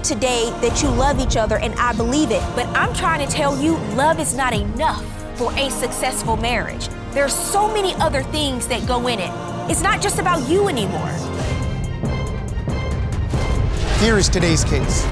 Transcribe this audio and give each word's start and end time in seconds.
You 0.00 0.06
both 0.06 0.08
said 0.08 0.16
today 0.16 0.50
that 0.60 0.82
you 0.82 0.88
love 0.90 1.20
each 1.20 1.36
other, 1.36 1.58
and 1.58 1.74
I 1.74 1.92
believe 1.92 2.30
it. 2.30 2.42
But 2.54 2.66
I'm 2.68 2.94
trying 2.94 3.26
to 3.26 3.32
tell 3.32 3.60
you, 3.60 3.76
love 3.94 4.18
is 4.18 4.34
not 4.34 4.54
enough 4.54 5.04
for 5.36 5.52
a 5.54 5.70
successful 5.70 6.36
marriage. 6.36 6.88
There's 7.12 7.34
so 7.34 7.72
many 7.72 7.94
other 7.94 8.22
things 8.22 8.66
that 8.68 8.86
go 8.86 9.06
in 9.08 9.18
it. 9.18 9.30
It's 9.70 9.82
not 9.82 10.00
just 10.00 10.18
about 10.18 10.48
you 10.48 10.68
anymore. 10.68 11.10
Here 13.98 14.16
is 14.16 14.28
today's 14.28 14.64
case. 14.64 15.04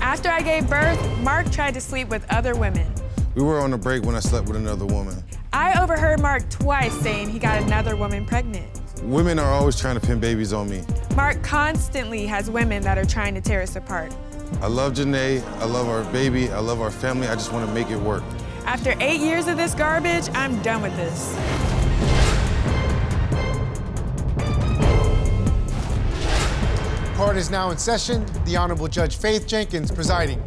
After 0.00 0.28
I 0.28 0.40
gave 0.40 0.68
birth, 0.68 1.00
Mark 1.20 1.50
tried 1.50 1.74
to 1.74 1.80
sleep 1.80 2.08
with 2.08 2.26
other 2.30 2.54
women. 2.54 2.90
We 3.34 3.42
were 3.42 3.60
on 3.60 3.72
a 3.72 3.78
break 3.78 4.04
when 4.04 4.14
I 4.14 4.20
slept 4.20 4.48
with 4.48 4.56
another 4.56 4.86
woman. 4.86 5.22
I 5.52 5.80
overheard 5.82 6.20
Mark 6.20 6.48
twice 6.50 6.92
saying 7.00 7.30
he 7.30 7.38
got 7.38 7.62
another 7.62 7.96
woman 7.96 8.26
pregnant. 8.26 8.80
Women 9.02 9.38
are 9.38 9.52
always 9.52 9.78
trying 9.78 9.98
to 9.98 10.06
pin 10.06 10.20
babies 10.20 10.52
on 10.52 10.68
me. 10.68 10.82
Mark 11.16 11.42
constantly 11.42 12.26
has 12.26 12.50
women 12.50 12.82
that 12.82 12.98
are 12.98 13.04
trying 13.04 13.34
to 13.34 13.40
tear 13.40 13.62
us 13.62 13.76
apart. 13.76 14.14
I 14.60 14.66
love 14.66 14.92
Janai. 14.94 15.42
I 15.58 15.64
love 15.64 15.88
our 15.88 16.04
baby. 16.12 16.50
I 16.50 16.60
love 16.60 16.80
our 16.80 16.90
family. 16.90 17.28
I 17.28 17.34
just 17.34 17.52
want 17.52 17.66
to 17.66 17.74
make 17.74 17.90
it 17.90 17.98
work. 17.98 18.22
After 18.64 18.94
eight 19.00 19.20
years 19.20 19.48
of 19.48 19.56
this 19.56 19.74
garbage, 19.74 20.28
I'm 20.34 20.60
done 20.62 20.82
with 20.82 20.94
this. 20.96 21.36
Court 27.16 27.36
is 27.36 27.50
now 27.50 27.70
in 27.70 27.78
session. 27.78 28.26
The 28.44 28.56
Honorable 28.56 28.88
Judge 28.88 29.16
Faith 29.16 29.46
Jenkins 29.46 29.90
presiding. 29.90 30.42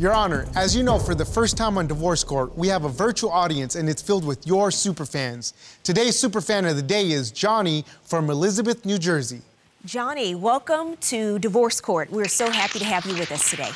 Your 0.00 0.12
Honor, 0.14 0.46
as 0.56 0.74
you 0.74 0.82
know, 0.82 0.98
for 0.98 1.14
the 1.14 1.26
first 1.26 1.58
time 1.58 1.76
on 1.76 1.86
Divorce 1.86 2.24
Court, 2.24 2.56
we 2.56 2.68
have 2.68 2.84
a 2.84 2.88
virtual 2.88 3.30
audience 3.30 3.74
and 3.74 3.86
it's 3.86 4.00
filled 4.00 4.24
with 4.24 4.46
your 4.46 4.70
superfans. 4.70 5.52
Today's 5.82 6.16
superfan 6.16 6.68
of 6.70 6.76
the 6.76 6.82
day 6.82 7.10
is 7.10 7.30
Johnny 7.30 7.84
from 8.02 8.30
Elizabeth, 8.30 8.86
New 8.86 8.96
Jersey. 8.96 9.42
Johnny, 9.86 10.34
welcome 10.34 10.98
to 10.98 11.38
Divorce 11.38 11.80
Court. 11.80 12.10
We're 12.10 12.28
so 12.28 12.50
happy 12.50 12.78
to 12.80 12.84
have 12.84 13.06
you 13.06 13.14
with 13.14 13.32
us 13.32 13.48
today. 13.48 13.70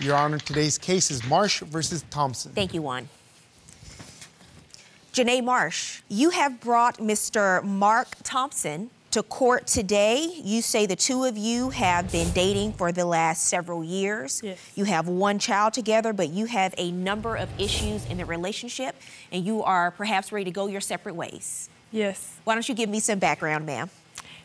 Your 0.00 0.16
Honor, 0.16 0.40
today's 0.40 0.78
case 0.78 1.12
is 1.12 1.24
Marsh 1.28 1.60
versus 1.60 2.04
Thompson. 2.10 2.50
Thank 2.50 2.74
you, 2.74 2.82
Juan. 2.82 3.08
Janai 5.12 5.44
Marsh, 5.44 6.00
you 6.08 6.30
have 6.30 6.60
brought 6.60 6.98
Mr. 6.98 7.62
Mark 7.62 8.08
Thompson 8.24 8.90
to 9.12 9.22
court 9.22 9.68
today. 9.68 10.28
You 10.42 10.60
say 10.60 10.86
the 10.86 10.96
two 10.96 11.22
of 11.22 11.38
you 11.38 11.70
have 11.70 12.10
been 12.10 12.32
dating 12.32 12.72
for 12.72 12.90
the 12.90 13.04
last 13.04 13.44
several 13.44 13.84
years. 13.84 14.40
Yes. 14.42 14.58
You 14.74 14.86
have 14.86 15.06
one 15.06 15.38
child 15.38 15.72
together, 15.72 16.12
but 16.12 16.30
you 16.30 16.46
have 16.46 16.74
a 16.78 16.90
number 16.90 17.36
of 17.36 17.48
issues 17.60 18.04
in 18.06 18.16
the 18.16 18.24
relationship, 18.24 18.96
and 19.30 19.44
you 19.44 19.62
are 19.62 19.92
perhaps 19.92 20.32
ready 20.32 20.46
to 20.46 20.50
go 20.50 20.66
your 20.66 20.80
separate 20.80 21.14
ways. 21.14 21.70
Yes. 21.92 22.34
Why 22.42 22.54
don't 22.54 22.68
you 22.68 22.74
give 22.74 22.90
me 22.90 22.98
some 22.98 23.20
background, 23.20 23.64
ma'am? 23.64 23.88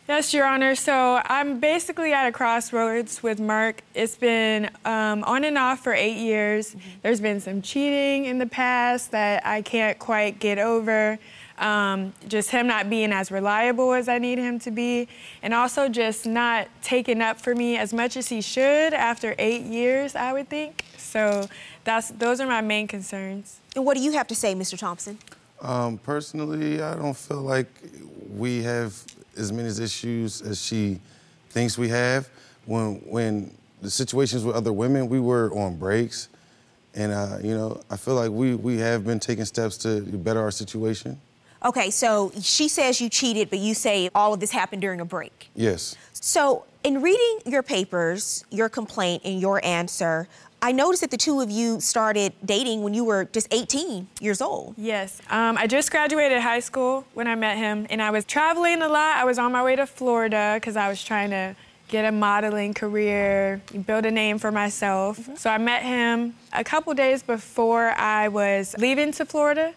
Yes, 0.07 0.33
Your 0.33 0.45
Honor. 0.45 0.75
So 0.75 1.21
I'm 1.25 1.59
basically 1.59 2.11
at 2.11 2.27
a 2.27 2.31
crossroads 2.31 3.21
with 3.21 3.39
Mark. 3.39 3.81
It's 3.93 4.15
been 4.15 4.69
um, 4.83 5.23
on 5.23 5.43
and 5.43 5.57
off 5.57 5.83
for 5.83 5.93
eight 5.93 6.17
years. 6.17 6.75
There's 7.03 7.21
been 7.21 7.39
some 7.39 7.61
cheating 7.61 8.25
in 8.25 8.39
the 8.39 8.47
past 8.47 9.11
that 9.11 9.45
I 9.45 9.61
can't 9.61 9.97
quite 9.99 10.39
get 10.39 10.57
over. 10.57 11.19
Um, 11.59 12.13
just 12.27 12.49
him 12.49 12.65
not 12.65 12.89
being 12.89 13.13
as 13.13 13.31
reliable 13.31 13.93
as 13.93 14.09
I 14.09 14.17
need 14.17 14.39
him 14.39 14.57
to 14.59 14.71
be, 14.71 15.07
and 15.43 15.53
also 15.53 15.87
just 15.87 16.25
not 16.25 16.67
taking 16.81 17.21
up 17.21 17.39
for 17.39 17.53
me 17.53 17.77
as 17.77 17.93
much 17.93 18.17
as 18.17 18.27
he 18.29 18.41
should 18.41 18.95
after 18.95 19.35
eight 19.37 19.61
years, 19.61 20.15
I 20.15 20.33
would 20.33 20.49
think. 20.49 20.83
So 20.97 21.47
that's 21.83 22.09
those 22.09 22.41
are 22.41 22.47
my 22.47 22.61
main 22.61 22.87
concerns. 22.87 23.59
And 23.75 23.85
what 23.85 23.95
do 23.95 24.01
you 24.01 24.13
have 24.13 24.27
to 24.27 24.35
say, 24.35 24.55
Mr. 24.55 24.75
Thompson? 24.75 25.19
Um, 25.61 25.99
personally, 25.99 26.81
I 26.81 26.95
don't 26.95 27.15
feel 27.15 27.41
like 27.41 27.67
we 28.35 28.63
have 28.63 29.05
as 29.37 29.51
many 29.51 29.69
issues 29.69 30.41
as 30.41 30.61
she 30.61 30.99
thinks 31.49 31.77
we 31.77 31.89
have. 31.89 32.29
When 32.65 32.95
when 33.05 33.51
the 33.81 33.89
situations 33.89 34.43
with 34.43 34.55
other 34.55 34.73
women, 34.73 35.09
we 35.09 35.19
were 35.19 35.51
on 35.53 35.77
breaks, 35.77 36.29
and 36.93 37.11
uh, 37.11 37.37
you 37.41 37.55
know, 37.55 37.81
I 37.89 37.97
feel 37.97 38.15
like 38.15 38.31
we 38.31 38.55
we 38.55 38.77
have 38.77 39.05
been 39.05 39.19
taking 39.19 39.45
steps 39.45 39.77
to 39.79 40.01
better 40.01 40.39
our 40.39 40.51
situation. 40.51 41.19
Okay, 41.63 41.91
so 41.91 42.31
she 42.41 42.67
says 42.67 42.99
you 42.99 43.07
cheated, 43.07 43.51
but 43.51 43.59
you 43.59 43.75
say 43.75 44.09
all 44.15 44.33
of 44.33 44.39
this 44.39 44.49
happened 44.51 44.81
during 44.81 44.99
a 44.99 45.05
break. 45.05 45.49
Yes. 45.55 45.95
So, 46.13 46.65
in 46.83 47.01
reading 47.03 47.39
your 47.45 47.61
papers, 47.61 48.45
your 48.49 48.67
complaint, 48.67 49.21
and 49.25 49.39
your 49.39 49.63
answer, 49.63 50.27
I 50.63 50.71
noticed 50.71 51.01
that 51.01 51.09
the 51.09 51.17
two 51.17 51.41
of 51.41 51.49
you 51.49 51.79
started 51.79 52.33
dating 52.45 52.83
when 52.83 52.93
you 52.93 53.03
were 53.03 53.25
just 53.25 53.47
18 53.51 54.07
years 54.19 54.41
old. 54.41 54.75
Yes. 54.77 55.19
Um, 55.31 55.57
I 55.57 55.65
just 55.65 55.89
graduated 55.89 56.39
high 56.39 56.59
school 56.59 57.03
when 57.15 57.27
I 57.27 57.33
met 57.33 57.57
him, 57.57 57.87
and 57.89 57.99
I 57.99 58.11
was 58.11 58.25
traveling 58.25 58.83
a 58.83 58.87
lot. 58.87 59.17
I 59.17 59.25
was 59.25 59.39
on 59.39 59.51
my 59.51 59.63
way 59.63 59.75
to 59.75 59.87
Florida 59.87 60.51
because 60.57 60.75
I 60.75 60.87
was 60.87 61.03
trying 61.03 61.31
to 61.31 61.55
get 61.87 62.05
a 62.05 62.11
modeling 62.11 62.75
career, 62.75 63.59
build 63.87 64.05
a 64.05 64.11
name 64.11 64.37
for 64.37 64.51
myself. 64.51 65.27
So 65.37 65.49
I 65.49 65.57
met 65.57 65.81
him 65.81 66.35
a 66.53 66.63
couple 66.63 66.93
days 66.93 67.23
before 67.23 67.89
I 67.97 68.27
was 68.27 68.75
leaving 68.77 69.11
to 69.13 69.25
Florida. 69.25 69.73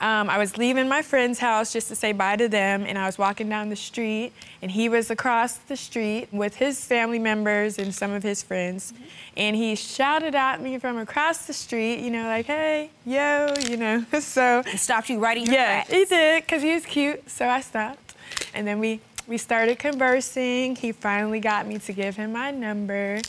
Um, 0.00 0.30
I 0.30 0.38
was 0.38 0.56
leaving 0.56 0.88
my 0.88 1.02
friend's 1.02 1.38
house 1.38 1.72
just 1.72 1.88
to 1.88 1.94
say 1.94 2.12
bye 2.12 2.36
to 2.36 2.48
them, 2.48 2.84
and 2.86 2.96
I 2.96 3.04
was 3.04 3.18
walking 3.18 3.50
down 3.50 3.68
the 3.68 3.76
street, 3.76 4.32
and 4.62 4.70
he 4.70 4.88
was 4.88 5.10
across 5.10 5.58
the 5.58 5.76
street 5.76 6.28
with 6.32 6.56
his 6.56 6.82
family 6.84 7.18
members 7.18 7.78
and 7.78 7.94
some 7.94 8.10
of 8.10 8.22
his 8.22 8.42
friends. 8.42 8.94
And 9.36 9.54
he 9.54 9.76
shouted 9.76 10.34
at 10.34 10.62
me 10.62 10.78
from 10.78 10.96
across 10.96 11.46
the 11.46 11.52
street, 11.52 12.00
you 12.00 12.10
know, 12.10 12.24
like, 12.24 12.46
hey, 12.46 12.90
yo, 13.04 13.52
you 13.68 13.76
know. 13.76 14.04
so 14.20 14.62
It 14.66 14.78
stopped 14.78 15.10
you 15.10 15.18
right 15.18 15.36
in 15.36 15.44
your 15.44 15.54
yeah, 15.54 15.84
tracks. 15.84 15.90
he 15.90 16.04
did, 16.06 16.44
because 16.44 16.62
he 16.62 16.72
was 16.72 16.86
cute, 16.86 17.28
so 17.28 17.46
I 17.46 17.60
stopped. 17.60 18.14
And 18.54 18.66
then 18.66 18.78
we, 18.78 19.00
we 19.26 19.36
started 19.36 19.78
conversing. 19.78 20.76
He 20.76 20.92
finally 20.92 21.40
got 21.40 21.66
me 21.66 21.78
to 21.78 21.92
give 21.92 22.16
him 22.16 22.32
my 22.32 22.50
number. 22.50 23.20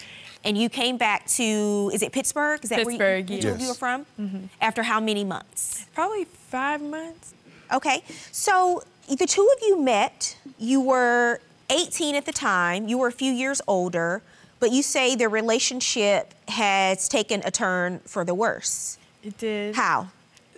And 0.44 0.58
you 0.58 0.70
came 0.70 0.98
back 0.98 1.28
to, 1.28 1.92
is 1.94 2.02
it 2.02 2.12
Pittsburgh? 2.14 2.62
Is 2.64 2.70
that 2.70 2.80
Pittsburgh, 2.80 3.00
where 3.00 3.18
you, 3.18 3.24
the 3.24 3.42
two 3.42 3.50
of 3.50 3.60
you 3.60 3.68
yes. 3.68 3.76
are 3.76 4.06
from? 4.16 4.50
After 4.60 4.84
how 4.84 5.00
many 5.00 5.24
months? 5.24 5.86
Probably 5.94 6.26
five 6.52 6.82
months. 6.82 7.34
Okay, 7.74 8.04
so 8.32 8.84
the 9.08 9.26
two 9.26 9.50
of 9.56 9.64
you 9.64 9.82
met. 9.82 10.38
You 10.60 10.82
were 10.82 11.40
18 11.70 12.16
at 12.16 12.26
the 12.26 12.34
time. 12.34 12.88
You 12.88 12.98
were 12.98 13.08
a 13.08 13.12
few 13.12 13.32
years 13.32 13.62
older, 13.68 14.22
but 14.60 14.72
you 14.72 14.84
say 14.84 15.16
the 15.16 15.30
relationship 15.30 16.34
has 16.50 17.08
taken 17.08 17.42
a 17.46 17.52
turn 17.52 18.00
for 18.00 18.26
the 18.26 18.36
worse. 18.36 18.98
It 19.24 19.38
did. 19.38 19.76
How? 19.76 20.10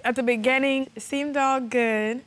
At 0.03 0.15
the 0.15 0.23
beginning, 0.23 0.89
it 0.95 1.01
seemed 1.01 1.37
all 1.37 1.61
good. 1.61 2.21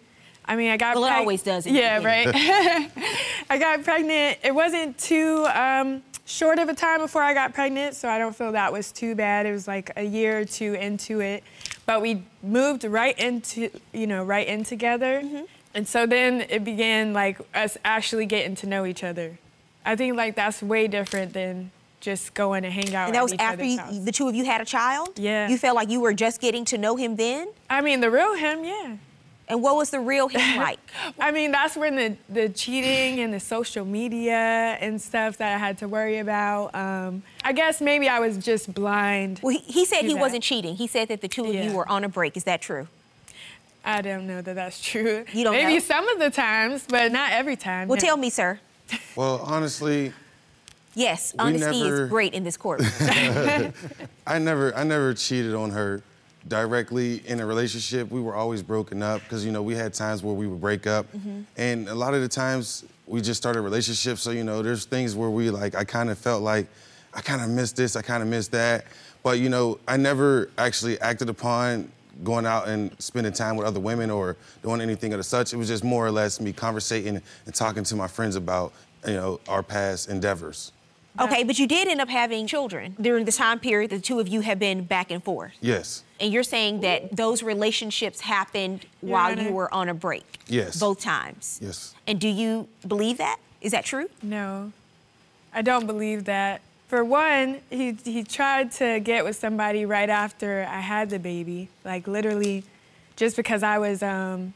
I 0.44 0.54
mean, 0.54 0.70
I 0.70 0.76
got 0.76 0.94
Well, 0.94 1.04
it 1.04 1.12
always 1.12 1.42
does 1.42 1.66
in 1.66 1.74
Yeah, 1.74 2.02
right. 2.02 2.28
I 3.50 3.58
got 3.58 3.82
pregnant. 3.82 4.38
It 4.44 4.54
wasn't 4.54 4.96
too 4.96 5.44
um, 5.46 6.02
short 6.24 6.58
of 6.60 6.68
a 6.68 6.74
time 6.74 7.00
before 7.00 7.22
I 7.22 7.34
got 7.34 7.52
pregnant, 7.52 7.96
so 7.96 8.08
I 8.08 8.18
don't 8.18 8.34
feel 8.34 8.52
that 8.52 8.72
was 8.72 8.92
too 8.92 9.16
bad. 9.16 9.46
It 9.46 9.52
was 9.52 9.66
like 9.66 9.90
a 9.96 10.04
year 10.04 10.40
or 10.40 10.44
two 10.44 10.74
into 10.74 11.20
it, 11.20 11.42
but 11.86 12.02
we 12.02 12.22
moved 12.42 12.84
right 12.84 13.18
into, 13.18 13.70
you 13.92 14.06
know, 14.06 14.22
right 14.24 14.46
in 14.46 14.64
together, 14.64 15.20
Mm-hmm. 15.24 15.44
and 15.74 15.86
so 15.88 16.06
then 16.06 16.42
it 16.48 16.64
began 16.64 17.12
like 17.12 17.38
us 17.54 17.78
actually 17.84 18.26
getting 18.26 18.54
to 18.56 18.66
know 18.66 18.84
each 18.86 19.02
other. 19.04 19.38
I 19.84 19.94
think 19.96 20.16
like 20.16 20.34
that's 20.34 20.62
way 20.62 20.88
different 20.88 21.32
than 21.32 21.70
just 22.00 22.34
going 22.34 22.62
to 22.64 22.70
hang 22.70 22.94
out. 22.94 23.06
And 23.06 23.14
that 23.14 23.22
was 23.22 23.32
each 23.32 23.40
after 23.40 23.64
you, 23.64 23.78
the 24.04 24.12
two 24.12 24.28
of 24.28 24.34
you 24.34 24.44
had 24.44 24.60
a 24.60 24.64
child? 24.64 25.18
Yeah. 25.18 25.48
You 25.48 25.56
felt 25.58 25.74
like 25.76 25.88
you 25.88 26.00
were 26.00 26.12
just 26.12 26.40
getting 26.40 26.64
to 26.66 26.78
know 26.78 26.96
him 26.96 27.16
then? 27.16 27.48
I 27.70 27.80
mean, 27.80 28.00
the 28.00 28.10
real 28.10 28.34
him, 28.34 28.64
yeah. 28.64 28.96
And 29.48 29.62
what 29.62 29.76
was 29.76 29.90
the 29.90 30.00
real 30.00 30.28
him 30.28 30.56
like? 30.60 30.78
I 31.20 31.30
mean, 31.30 31.52
that's 31.52 31.76
when 31.76 31.94
the, 31.96 32.16
the 32.28 32.48
cheating 32.48 33.20
and 33.20 33.32
the 33.32 33.38
social 33.40 33.84
media 33.84 34.34
and 34.80 35.00
stuff 35.00 35.36
that 35.38 35.54
I 35.54 35.58
had 35.58 35.78
to 35.78 35.88
worry 35.88 36.18
about. 36.18 36.74
Um, 36.74 37.22
I 37.44 37.52
guess 37.52 37.80
maybe 37.80 38.08
I 38.08 38.18
was 38.18 38.38
just 38.38 38.74
blind. 38.74 39.40
Well, 39.42 39.56
he, 39.56 39.60
he 39.72 39.84
said 39.84 40.02
he 40.02 40.14
that. 40.14 40.18
wasn't 40.20 40.42
cheating. 40.42 40.74
He 40.76 40.86
said 40.88 41.08
that 41.08 41.20
the 41.20 41.28
two 41.28 41.44
of 41.44 41.54
Yeah. 41.54 41.64
you 41.68 41.72
were 41.76 41.88
on 41.88 42.02
a 42.02 42.08
break. 42.08 42.36
Is 42.36 42.44
that 42.44 42.60
true? 42.60 42.88
I 43.84 44.02
don't 44.02 44.26
know 44.26 44.42
that 44.42 44.54
that's 44.54 44.80
true. 44.82 45.24
You 45.32 45.44
don't 45.44 45.52
maybe 45.52 45.74
know? 45.74 45.78
some 45.78 46.08
of 46.08 46.18
the 46.18 46.30
times, 46.30 46.84
but 46.88 47.12
not 47.12 47.30
every 47.30 47.54
time. 47.54 47.86
Well, 47.86 47.96
no. 47.96 48.00
tell 48.04 48.16
me, 48.16 48.30
sir. 48.30 48.58
Well, 49.16 49.40
honestly, 49.44 50.12
Yes, 50.96 51.34
honesty 51.38 51.82
never- 51.84 52.04
is 52.04 52.10
great 52.10 52.32
in 52.34 52.42
this 52.42 52.56
court. 52.56 52.80
I 54.26 54.38
never 54.40 54.74
I 54.74 54.82
never 54.82 55.12
cheated 55.14 55.54
on 55.54 55.70
her 55.70 56.02
directly 56.48 57.22
in 57.26 57.40
a 57.40 57.46
relationship. 57.46 58.10
We 58.10 58.20
were 58.20 58.34
always 58.34 58.62
broken 58.62 59.02
up 59.02 59.22
because 59.22 59.44
you 59.44 59.52
know 59.52 59.62
we 59.62 59.74
had 59.74 59.94
times 59.94 60.22
where 60.22 60.34
we 60.34 60.46
would 60.46 60.60
break 60.60 60.86
up, 60.86 61.10
mm-hmm. 61.12 61.42
and 61.56 61.88
a 61.88 61.94
lot 61.94 62.14
of 62.14 62.20
the 62.20 62.28
times 62.28 62.84
we 63.06 63.20
just 63.20 63.40
started 63.40 63.62
relationships. 63.62 64.22
So 64.22 64.30
you 64.30 64.44
know 64.44 64.62
there's 64.62 64.84
things 64.84 65.14
where 65.14 65.30
we 65.30 65.50
like 65.50 65.74
I 65.74 65.84
kind 65.84 66.10
of 66.10 66.18
felt 66.18 66.42
like 66.42 66.66
I 67.14 67.20
kind 67.20 67.42
of 67.42 67.48
missed 67.48 67.76
this, 67.76 67.96
I 67.96 68.02
kind 68.02 68.22
of 68.22 68.28
missed 68.28 68.52
that, 68.52 68.86
but 69.22 69.38
you 69.38 69.48
know 69.48 69.78
I 69.86 69.96
never 69.96 70.50
actually 70.58 71.00
acted 71.00 71.28
upon 71.28 71.90
going 72.24 72.46
out 72.46 72.68
and 72.68 72.94
spending 72.98 73.32
time 73.32 73.56
with 73.56 73.66
other 73.66 73.80
women 73.80 74.10
or 74.10 74.36
doing 74.62 74.80
anything 74.80 75.12
of 75.12 75.18
the 75.18 75.24
such. 75.24 75.52
It 75.52 75.56
was 75.56 75.68
just 75.68 75.84
more 75.84 76.06
or 76.06 76.10
less 76.10 76.40
me 76.40 76.52
conversating 76.52 77.20
and 77.44 77.54
talking 77.54 77.84
to 77.84 77.96
my 77.96 78.08
friends 78.08 78.36
about 78.36 78.72
you 79.06 79.14
know 79.14 79.40
our 79.48 79.62
past 79.62 80.08
endeavors. 80.08 80.72
Okay, 81.20 81.44
but 81.44 81.58
you 81.58 81.66
did 81.66 81.88
end 81.88 82.00
up 82.00 82.08
having 82.08 82.46
children 82.46 82.96
during 83.00 83.24
the 83.24 83.32
time 83.32 83.58
period 83.58 83.90
the 83.90 84.00
two 84.00 84.20
of 84.20 84.28
you 84.28 84.40
have 84.40 84.58
been 84.58 84.84
back 84.84 85.10
and 85.10 85.22
forth. 85.22 85.52
Yes. 85.60 86.04
And 86.20 86.32
you're 86.32 86.42
saying 86.42 86.80
that 86.80 87.14
those 87.14 87.42
relationships 87.42 88.20
happened 88.20 88.86
while 89.00 89.38
you 89.38 89.52
were 89.52 89.72
on 89.72 89.88
a 89.88 89.94
break? 89.94 90.38
Yes. 90.46 90.78
Both 90.78 91.00
times? 91.00 91.58
Yes. 91.62 91.94
And 92.06 92.20
do 92.20 92.28
you 92.28 92.68
believe 92.86 93.18
that? 93.18 93.38
Is 93.60 93.72
that 93.72 93.84
true? 93.84 94.08
No, 94.22 94.72
I 95.52 95.62
don't 95.62 95.86
believe 95.86 96.24
that. 96.24 96.60
For 96.88 97.04
one, 97.04 97.60
he, 97.68 97.92
he 98.04 98.22
tried 98.22 98.70
to 98.72 99.00
get 99.00 99.24
with 99.24 99.34
somebody 99.36 99.84
right 99.84 100.08
after 100.08 100.64
I 100.70 100.80
had 100.80 101.10
the 101.10 101.18
baby, 101.18 101.68
like 101.84 102.06
literally 102.06 102.62
just 103.16 103.34
because 103.34 103.64
I 103.64 103.78
was, 103.78 104.02
um, 104.04 104.54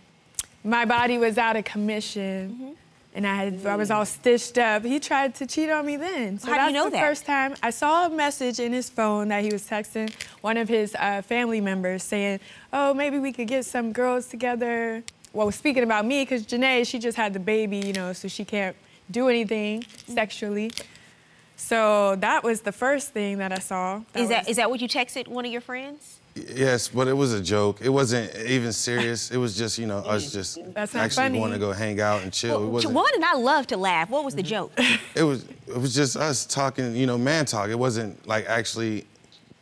my 0.62 0.84
body 0.84 1.18
was 1.18 1.38
out 1.38 1.56
of 1.56 1.64
commission. 1.64 2.50
Mm-hmm. 2.52 2.72
And 3.12 3.26
I, 3.26 3.34
had, 3.44 3.66
I 3.66 3.74
was 3.74 3.90
all 3.90 4.06
stitched 4.06 4.56
up. 4.56 4.84
He 4.84 5.00
tried 5.00 5.34
to 5.36 5.46
cheat 5.46 5.68
on 5.68 5.84
me 5.84 5.96
then. 5.96 6.38
So 6.38 6.46
How 6.46 6.52
do 6.54 6.58
that's 6.58 6.68
you 6.70 6.74
know 6.78 6.84
the 6.84 6.90
that? 6.92 7.00
first 7.00 7.26
time 7.26 7.56
I 7.60 7.70
saw 7.70 8.06
a 8.06 8.08
message 8.10 8.60
in 8.60 8.72
his 8.72 8.88
phone 8.88 9.28
that 9.28 9.42
he 9.42 9.50
was 9.50 9.68
texting 9.68 10.12
one 10.42 10.56
of 10.56 10.68
his 10.68 10.94
uh, 10.94 11.20
family 11.22 11.60
members 11.60 12.04
saying, 12.04 12.38
"Oh, 12.72 12.94
maybe 12.94 13.18
we 13.18 13.32
could 13.32 13.48
get 13.48 13.64
some 13.64 13.92
girls 13.92 14.28
together." 14.28 15.02
Well, 15.32 15.50
speaking 15.50 15.82
about 15.82 16.06
me, 16.06 16.22
because 16.22 16.46
Janai, 16.46 16.86
she 16.86 17.00
just 17.00 17.16
had 17.16 17.32
the 17.32 17.40
baby, 17.40 17.78
you 17.78 17.92
know, 17.92 18.12
so 18.12 18.28
she 18.28 18.44
can't 18.44 18.76
do 19.10 19.28
anything 19.28 19.84
sexually. 20.06 20.70
So 21.56 22.16
that 22.20 22.42
was 22.44 22.60
the 22.62 22.72
first 22.72 23.10
thing 23.12 23.38
that 23.38 23.52
I 23.52 23.58
saw. 23.58 24.02
Is 24.14 24.28
that 24.28 24.42
was- 24.42 24.48
is 24.50 24.56
that 24.56 24.70
what 24.70 24.80
you 24.80 24.88
texted 24.88 25.26
one 25.28 25.44
of 25.44 25.50
your 25.52 25.60
friends? 25.60 26.19
Yes, 26.34 26.88
but 26.88 27.08
it 27.08 27.12
was 27.12 27.32
a 27.32 27.40
joke. 27.42 27.80
It 27.82 27.88
wasn't 27.88 28.34
even 28.36 28.72
serious. 28.72 29.30
It 29.30 29.36
was 29.36 29.56
just, 29.56 29.78
you 29.78 29.86
know, 29.86 29.98
us 29.98 30.32
just 30.32 30.58
actually 30.76 31.08
funny. 31.10 31.38
going 31.38 31.52
to 31.52 31.58
go 31.58 31.72
hang 31.72 32.00
out 32.00 32.22
and 32.22 32.32
chill. 32.32 32.56
it 32.56 32.60
Well, 32.60 32.70
wasn't. 32.94 33.16
and 33.16 33.24
I 33.24 33.34
love 33.34 33.66
to 33.68 33.76
laugh. 33.76 34.08
What 34.10 34.24
was 34.24 34.34
the 34.34 34.42
joke? 34.42 34.72
It 35.16 35.24
was. 35.24 35.44
It 35.66 35.76
was 35.76 35.92
just 35.94 36.16
us 36.16 36.46
talking, 36.46 36.94
you 36.96 37.06
know, 37.06 37.18
man 37.18 37.44
talk. 37.46 37.68
It 37.68 37.78
wasn't 37.78 38.26
like 38.26 38.46
actually 38.46 39.06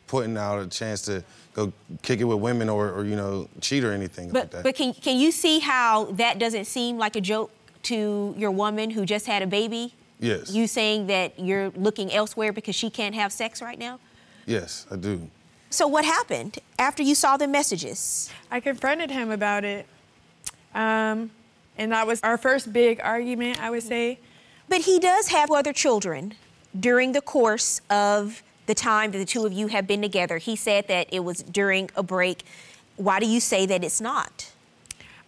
putting 0.07 0.37
out 0.37 0.59
a 0.59 0.67
chance 0.67 1.01
to 1.03 1.23
go 1.53 1.73
kick 2.03 2.19
it 2.19 2.23
with 2.25 2.39
women 2.39 2.69
or, 2.69 2.91
or 2.91 3.03
you 3.03 3.15
know, 3.15 3.47
cheat 3.61 3.83
or 3.83 3.91
anything 3.91 4.25
like 4.25 4.33
But 4.33 4.51
that. 4.51 4.63
but 4.63 4.75
can 4.75 4.93
can 4.93 5.17
you 5.19 5.31
see 5.31 5.59
how 5.59 6.05
that 6.13 6.37
doesn't 6.39 6.65
seem 6.65 6.97
like 6.97 7.15
a 7.15 7.21
joke 7.21 7.51
to 7.83 8.33
your 8.37 8.51
woman 8.51 8.91
who 8.91 9.05
just 9.05 9.25
had 9.25 9.41
a 9.41 9.47
baby? 9.47 9.93
Yes. 10.19 10.51
You 10.51 10.67
saying 10.67 11.07
that 11.07 11.39
you're 11.39 11.69
looking 11.71 12.11
elsewhere 12.13 12.53
because 12.53 12.75
she 12.75 12.89
can't 12.89 13.15
have 13.15 13.31
sex 13.31 13.61
right 13.61 13.79
now? 13.79 13.99
yes, 14.45 14.85
I 14.91 14.95
do. 14.95 15.29
So 15.69 15.87
what 15.87 16.03
happened 16.03 16.59
after 16.79 17.03
you 17.03 17.13
saw 17.13 17.37
the 17.37 17.47
messages? 17.47 18.31
I 18.49 18.59
confronted 18.59 19.11
him 19.11 19.29
about 19.29 19.63
it. 19.63 19.85
Um, 20.73 21.31
and 21.77 21.91
that 21.91 22.07
was 22.07 22.21
our 22.21 22.37
first 22.37 22.73
big 22.73 22.99
argument, 23.01 23.61
I 23.61 23.69
would 23.69 23.83
say. 23.83 24.19
But 24.67 24.81
he 24.81 24.99
does 24.99 25.29
have 25.29 25.51
other 25.51 25.73
children 25.73 26.33
during 26.77 27.11
the 27.11 27.21
course 27.21 27.81
of 27.89 28.43
the 28.65 28.75
time 28.75 29.11
that 29.11 29.17
the 29.17 29.25
two 29.25 29.45
of 29.45 29.53
you 29.53 29.67
have 29.67 29.87
been 29.87 30.01
together. 30.01 30.37
He 30.37 30.55
said 30.55 30.87
that 30.87 31.07
it 31.11 31.21
was 31.21 31.43
during 31.43 31.89
a 31.95 32.03
break. 32.03 32.43
Why 32.97 33.19
do 33.19 33.27
you 33.27 33.39
say 33.39 33.65
that 33.65 33.83
it's 33.83 34.01
not? 34.01 34.51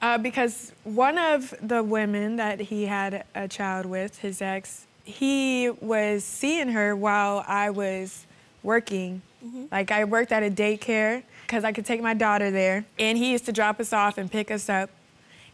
Uh, 0.01 0.17
because 0.17 0.71
one 0.83 1.17
of 1.17 1.53
the 1.61 1.83
women 1.83 2.35
that 2.35 2.59
he 2.59 2.85
had 2.85 3.25
a 3.35 3.47
child 3.47 3.85
with, 3.85 4.19
his 4.19 4.41
ex, 4.41 4.85
he 5.03 5.69
was 5.69 6.23
seeing 6.23 6.69
her 6.69 6.95
while 6.95 7.43
I 7.47 7.69
was 7.69 8.25
working. 8.63 9.21
Mm-hmm. 9.45 9.65
Like 9.71 9.91
I 9.91 10.03
worked 10.05 10.31
at 10.31 10.43
a 10.43 10.49
daycare 10.49 11.23
because 11.43 11.63
I 11.63 11.71
could 11.71 11.85
take 11.85 12.01
my 12.01 12.13
daughter 12.13 12.51
there, 12.51 12.85
and 12.99 13.17
he 13.17 13.31
used 13.31 13.45
to 13.45 13.51
drop 13.51 13.79
us 13.79 13.91
off 13.93 14.17
and 14.17 14.31
pick 14.31 14.51
us 14.51 14.69
up. 14.69 14.89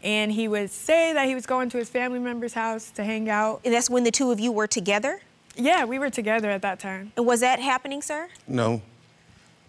And 0.04 0.32
he 0.32 0.48
would 0.48 0.70
say 0.70 1.12
that 1.14 1.28
he 1.28 1.34
was 1.34 1.46
going 1.48 1.70
to 1.72 1.78
his 1.78 1.90
family 1.90 2.20
member's 2.20 2.54
house 2.54 2.92
to 2.92 3.04
hang 3.04 3.30
out. 3.30 3.62
And 3.66 3.74
that's 3.74 3.90
when 3.90 4.04
the 4.04 4.12
two 4.12 4.30
of 4.32 4.40
you 4.40 4.52
were 4.52 4.68
together? 4.68 5.22
Yeah, 5.56 5.86
we 5.86 5.98
were 5.98 6.12
together 6.12 6.52
at 6.52 6.62
that 6.62 6.80
time. 6.80 7.12
And 7.18 7.26
was 7.26 7.40
that 7.40 7.60
happening, 7.60 8.04
sir? 8.04 8.28
No, 8.48 8.82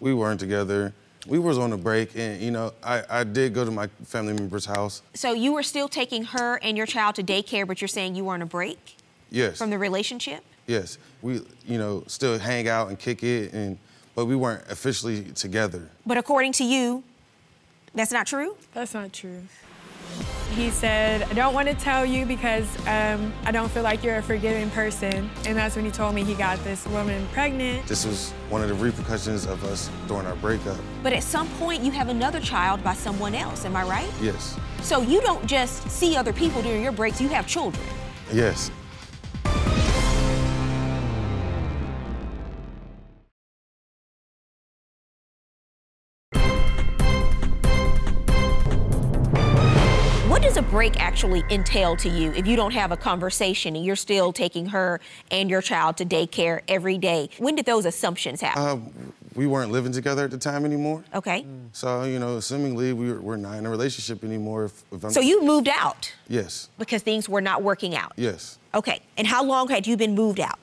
we 0.01 0.13
weren't 0.13 0.39
together. 0.39 0.93
We 1.27 1.39
was 1.39 1.57
on 1.59 1.73
a 1.73 1.79
break, 1.79 2.15
and 2.15 2.41
you 2.43 2.51
know, 2.51 2.73
I, 2.83 3.03
I 3.09 3.25
did 3.25 3.55
go 3.55 3.65
to 3.65 3.71
my 3.71 3.87
family 4.05 4.35
member's 4.35 4.67
house. 4.67 5.03
So 5.15 5.33
you 5.33 5.53
were 5.53 5.63
still 5.63 5.89
taking 5.89 6.25
her 6.25 6.57
and 6.63 6.77
your 6.77 6.87
child 6.87 7.15
to 7.17 7.23
daycare, 7.23 7.67
but 7.67 7.81
you're 7.81 7.89
saying 7.89 8.15
you 8.15 8.25
were 8.25 8.35
on 8.35 8.43
a 8.43 8.47
break 8.47 8.97
Yes. 9.31 9.59
from 9.59 9.71
the 9.71 9.79
relationship? 9.79 10.43
Yes, 10.69 10.99
we 11.23 11.41
you 11.67 11.79
know 11.79 12.05
still 12.07 12.39
hang 12.39 12.69
out 12.69 12.89
and 12.89 12.99
kick 12.99 13.23
it, 13.25 13.53
and 13.53 13.79
but 14.15 14.27
we 14.27 14.37
weren't 14.37 14.63
officially 14.71 15.23
together. 15.33 15.89
But 16.07 16.19
according 16.19 16.53
to 16.55 16.65
you, 16.65 17.03
that's 17.95 18.13
not 18.13 18.27
true? 18.27 18.55
That's 18.75 18.93
not 18.95 19.13
true. 19.13 19.41
He 20.51 20.71
said, 20.71 21.23
I 21.25 21.35
don't 21.35 21.55
want 21.55 21.69
to 21.69 21.75
tell 21.75 22.05
you 22.05 22.25
because 22.27 22.67
um, 22.89 23.33
I 23.45 23.53
don't 23.53 23.71
feel 23.71 23.83
like 23.83 24.03
you're 24.03 24.17
a 24.17 24.23
forgiving 24.23 24.71
person. 24.71 25.31
And 25.47 25.57
that's 25.57 25.77
when 25.77 25.85
he 25.85 25.91
told 25.91 26.15
me 26.15 26.25
he 26.25 26.35
got 26.35 26.59
this 26.65 26.87
woman 26.87 27.27
pregnant. 27.33 27.87
This 27.87 28.07
was 28.07 28.31
one 28.49 28.63
of 28.63 28.69
the 28.69 28.75
repercussions 28.75 29.47
of 29.47 29.63
us 29.65 29.91
during 30.09 30.27
our 30.27 30.35
breakup. 30.37 30.79
But 31.03 31.13
at 31.13 31.23
some 31.23 31.47
point, 31.61 31.83
you 31.83 31.93
have 31.93 32.09
another 32.09 32.41
child 32.41 32.83
by 32.83 32.95
someone 32.95 33.35
else, 33.35 33.65
am 33.67 33.77
I 33.77 33.85
right? 33.85 34.11
Yes, 34.21 34.59
So 34.81 35.03
you 35.03 35.21
don't 35.21 35.47
just 35.47 35.89
see 35.91 36.17
other 36.17 36.33
people 36.33 36.63
during 36.63 36.83
your 36.83 36.93
breaks, 36.93 37.21
you 37.21 37.29
have 37.29 37.47
children. 37.47 37.87
yes. 38.33 38.71
Actually 51.19 51.43
entail 51.51 51.97
to 51.97 52.09
you 52.09 52.31
if 52.35 52.47
you 52.47 52.55
don't 52.55 52.71
have 52.71 52.93
a 52.93 52.97
conversation 52.97 53.75
and 53.75 53.85
you're 53.85 53.97
still 53.97 54.33
taking 54.33 54.67
her 54.67 55.01
and 55.33 55.51
your 55.51 55.61
child 55.61 55.97
to 55.97 56.05
daycare 56.05 56.61
every 56.69 56.97
day? 56.97 57.29
When 57.39 57.57
did 57.57 57.67
those 57.67 57.87
assumptions 57.87 58.41
happen? 58.41 58.63
Uh, 58.63 58.79
we 59.35 59.49
weren't 59.49 59.73
living 59.73 59.91
together 59.91 60.27
at 60.27 60.31
the 60.31 60.39
time 60.39 60.65
anymore. 60.65 61.03
okay. 61.13 61.45
So 61.73 62.05
you 62.05 62.21
know, 62.21 62.37
assumingly 62.37 62.93
we 62.95 63.13
were, 63.13 63.21
we're 63.21 63.37
not 63.37 63.59
in 63.59 63.67
a 63.67 63.71
relationship 63.71 64.23
anymore. 64.23 64.67
If, 64.67 64.85
if 64.93 65.05
I'm, 65.05 65.11
So 65.11 65.19
you 65.19 65.43
moved 65.43 65.69
out 65.69 66.13
Yes, 66.29 66.69
because 66.79 67.03
things 67.03 67.29
were 67.29 67.41
not 67.41 67.65
working 67.65 67.97
out. 67.97 68.13
yes. 68.15 68.57
Okay. 68.73 69.01
And 69.17 69.27
how 69.27 69.43
long 69.43 69.67
had 69.69 69.89
you 69.89 69.97
been 69.97 70.15
moved 70.15 70.39
out? 70.39 70.61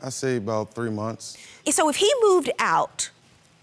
I 0.00 0.10
say 0.10 0.36
about 0.36 0.72
three 0.72 0.90
months. 0.90 1.36
So 1.68 1.88
if 1.88 1.96
he 1.96 2.08
moved 2.22 2.50
out, 2.60 3.10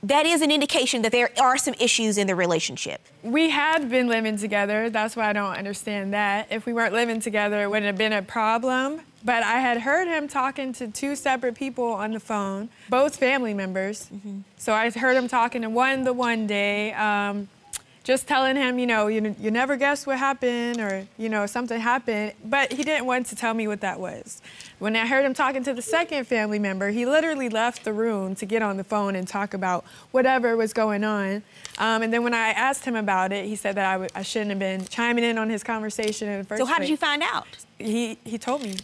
that 0.03 0.25
is 0.25 0.41
an 0.41 0.51
indication 0.51 1.01
that 1.01 1.13
there 1.13 1.31
are 1.39 1.57
some 1.57 1.73
issues 1.79 2.17
in 2.17 2.27
the 2.27 2.35
relationship. 2.35 3.01
We 3.23 3.49
had 3.49 3.89
been 3.89 4.07
living 4.07 4.37
together. 4.37 4.89
That's 4.89 5.15
why 5.15 5.29
I 5.29 5.33
don't 5.33 5.55
understand 5.55 6.13
that. 6.13 6.47
If 6.51 6.65
we 6.65 6.73
weren't 6.73 6.93
living 6.93 7.21
together, 7.21 7.63
it 7.63 7.69
wouldn't 7.69 7.85
have 7.85 7.97
been 7.97 8.13
a 8.13 8.21
problem. 8.21 9.01
But 9.23 9.43
I 9.43 9.59
had 9.59 9.79
heard 9.79 10.09
him 10.09 10.27
talking 10.27 10.73
to 10.73 10.89
two 10.89 11.15
separate 11.15 11.55
people 11.55 11.85
on 11.85 12.11
the 12.11 12.19
phone, 12.19 12.67
both 12.89 13.15
family 13.15 13.53
members. 13.53 14.09
So 14.57 14.73
I 14.73 14.89
heard 14.89 15.15
him 15.15 15.29
talking 15.29 15.61
to 15.61 15.69
one 15.69 16.03
the 16.03 16.11
one 16.11 16.45
day, 16.45 16.91
um, 16.93 17.47
just 18.03 18.27
telling 18.27 18.57
him, 18.57 18.79
you 18.79 18.85
know, 18.85 19.07
you, 19.07 19.33
you 19.39 19.49
never 19.49 19.77
guess 19.77 20.05
what 20.05 20.19
happened 20.19 20.81
or, 20.81 21.07
you 21.17 21.29
know, 21.29 21.45
something 21.45 21.79
happened. 21.79 22.33
But 22.43 22.73
he 22.73 22.83
didn't 22.83 23.05
want 23.05 23.27
to 23.27 23.37
tell 23.37 23.53
me 23.53 23.65
what 23.65 23.79
that 23.79 23.97
was. 23.97 24.41
When 24.79 24.95
I 24.95 25.05
heard 25.05 25.23
him 25.23 25.33
talking 25.33 25.63
to 25.63 25.73
the 25.73 25.81
second 25.81 26.25
family 26.25 26.59
member, 26.59 26.89
he 26.89 27.05
literally 27.05 27.47
left 27.49 27.83
the 27.83 27.93
room 27.93 28.35
to 28.35 28.45
get 28.45 28.61
on 28.61 28.77
the 28.77 28.83
phone 28.83 29.15
and 29.15 29.27
talk 29.27 29.53
about 29.53 29.85
whatever 30.11 30.57
was 30.57 30.73
going 30.73 31.03
on. 31.03 31.43
Um, 31.77 32.01
and 32.01 32.11
then 32.13 32.23
when 32.23 32.33
I 32.33 32.49
asked 32.49 32.83
him 32.85 32.95
about 32.95 33.31
it, 33.31 33.45
he 33.45 33.55
said 33.55 33.75
that 33.75 33.85
I 33.85 33.93
w- 33.93 34.09
I 34.15 34.23
shouldn't 34.23 34.49
have 34.51 34.59
been 34.59 34.85
chiming 34.85 35.23
in 35.23 35.37
on 35.37 35.49
his 35.49 35.63
conversation 35.63 36.27
in 36.27 36.39
the 36.39 36.43
first 36.45 36.59
So 36.59 36.65
how 36.65 36.79
did 36.79 36.89
you 36.89 36.97
find 36.97 37.23
out? 37.23 37.47
He, 37.79 38.17
he 38.25 38.37
told 38.37 38.61
me. 38.63 38.75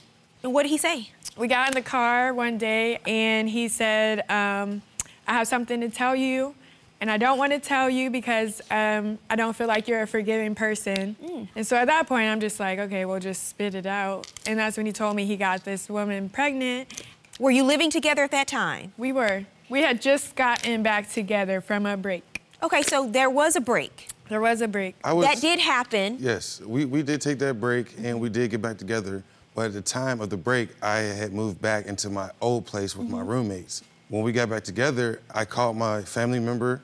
And 0.44 0.54
what 0.54 0.64
did 0.64 0.70
he 0.70 0.78
say? 0.78 1.10
We 1.38 1.48
got 1.48 1.70
in 1.70 1.74
the 1.74 1.82
car 1.82 2.34
one 2.34 2.58
day 2.58 3.00
and 3.06 3.50
he 3.50 3.68
said, 3.68 4.20
um, 4.30 4.82
I 5.28 5.34
have 5.34 5.48
something 5.48 5.82
to 5.82 5.90
tell 5.90 6.16
you. 6.16 6.56
And 7.02 7.10
I 7.10 7.18
don't 7.18 7.38
want 7.38 7.54
to 7.54 7.60
tell 7.60 7.90
you 7.90 8.10
because 8.10 8.62
um, 8.70 9.20
I 9.30 9.36
don't 9.38 9.56
feel 9.56 9.68
like 9.68 9.88
you're 9.88 10.02
a 10.02 10.08
forgiving 10.08 10.54
person. 10.54 11.16
And 11.56 11.66
so 11.66 11.78
at 11.78 11.86
that 11.86 12.08
point, 12.08 12.28
I'm 12.28 12.42
just 12.42 12.60
like, 12.60 12.78
okay, 12.80 13.06
well, 13.06 13.20
just 13.20 13.48
spit 13.48 13.74
it 13.74 13.86
out. 13.86 14.32
And 14.46 14.60
that's 14.60 14.76
when 14.76 14.86
he 14.86 14.92
told 14.92 15.16
me 15.16 15.26
he 15.26 15.38
got 15.38 15.64
this 15.64 15.90
woman 15.90 16.28
pregnant. 16.30 17.04
Were 17.40 17.52
you 17.52 17.64
living 17.64 17.90
together 17.90 18.24
at 18.24 18.32
that 18.32 18.48
time? 18.50 18.92
We 18.98 19.14
were. 19.14 19.46
We 19.70 19.82
had 19.82 20.02
just 20.02 20.36
gotten 20.36 20.84
back 20.84 21.10
together 21.10 21.62
from 21.62 21.86
a 21.86 21.96
break. 21.96 22.42
Okay, 22.62 22.82
so 22.82 23.08
there 23.10 23.30
was 23.30 23.56
a 23.56 23.62
break. 23.62 24.10
There 24.28 24.42
was 24.42 24.62
a 24.62 24.68
break. 24.68 24.96
I 25.04 25.14
was, 25.14 25.26
That 25.26 25.40
did 25.40 25.60
happen. 25.60 26.18
Yes, 26.20 26.60
we, 26.62 26.84
we 26.84 27.02
did 27.02 27.22
take 27.22 27.40
that 27.40 27.62
break 27.62 27.96
and 27.98 28.20
we 28.20 28.28
did 28.30 28.52
get 28.52 28.62
back 28.62 28.78
together. 28.78 29.24
But 29.56 29.68
at 29.68 29.74
the 29.74 29.82
time 29.82 30.20
of 30.20 30.30
the 30.30 30.38
break, 30.38 30.70
I 30.82 30.98
had 30.98 31.34
moved 31.34 31.62
back 31.62 31.86
into 31.86 32.10
my 32.10 32.30
old 32.42 32.66
place 32.66 32.96
with 32.96 33.10
my 33.10 33.22
roommates. 33.22 33.84
When 34.10 34.24
we 34.24 34.32
got 34.32 34.50
back 34.50 34.64
together, 34.64 35.22
I 35.34 35.46
called 35.46 35.78
my 35.78 36.02
family 36.02 36.40
member, 36.40 36.82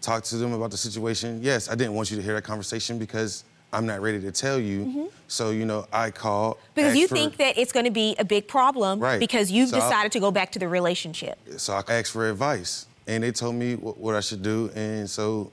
talked 0.00 0.26
to 0.26 0.36
them 0.36 0.52
about 0.52 0.70
the 0.70 0.76
situation. 0.76 1.40
Yes, 1.42 1.68
I 1.68 1.74
didn't 1.74 1.94
want 1.94 2.10
you 2.10 2.16
to 2.16 2.22
hear 2.22 2.34
that 2.34 2.42
conversation 2.44 2.98
because 2.98 3.44
I'm 3.72 3.84
not 3.86 4.00
ready 4.00 4.20
to 4.20 4.32
tell 4.32 4.58
you. 4.58 4.80
Mm-hmm. 4.84 5.04
So, 5.28 5.50
you 5.50 5.66
know, 5.66 5.86
I 5.92 6.10
called. 6.10 6.56
Because 6.74 6.96
you 6.96 7.06
for- 7.08 7.14
think 7.16 7.36
that 7.36 7.58
it's 7.58 7.72
going 7.72 7.84
to 7.84 7.90
be 7.90 8.16
a 8.18 8.24
big 8.24 8.48
problem 8.48 9.00
Right. 9.00 9.20
because 9.20 9.50
you've 9.50 9.70
So 9.70 9.76
I- 9.76 9.80
decided 9.80 10.12
to 10.12 10.20
go 10.20 10.30
back 10.30 10.52
to 10.52 10.58
the 10.58 10.68
relationship. 10.68 11.38
So 11.58 11.74
I 11.74 11.82
asked 11.92 12.12
for 12.12 12.28
advice, 12.30 12.86
and 13.06 13.22
they 13.22 13.32
told 13.32 13.56
me 13.56 13.74
what, 13.74 13.98
what 13.98 14.14
I 14.14 14.20
should 14.20 14.42
do. 14.42 14.70
And 14.74 15.08
so, 15.08 15.52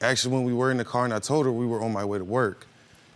actually, 0.00 0.34
when 0.34 0.44
we 0.44 0.52
were 0.54 0.70
in 0.70 0.76
the 0.78 0.84
car 0.84 1.04
and 1.04 1.12
I 1.12 1.18
told 1.18 1.44
her, 1.46 1.52
we 1.52 1.66
were 1.66 1.82
on 1.82 1.92
my 1.92 2.04
way 2.04 2.18
to 2.18 2.24
work, 2.24 2.66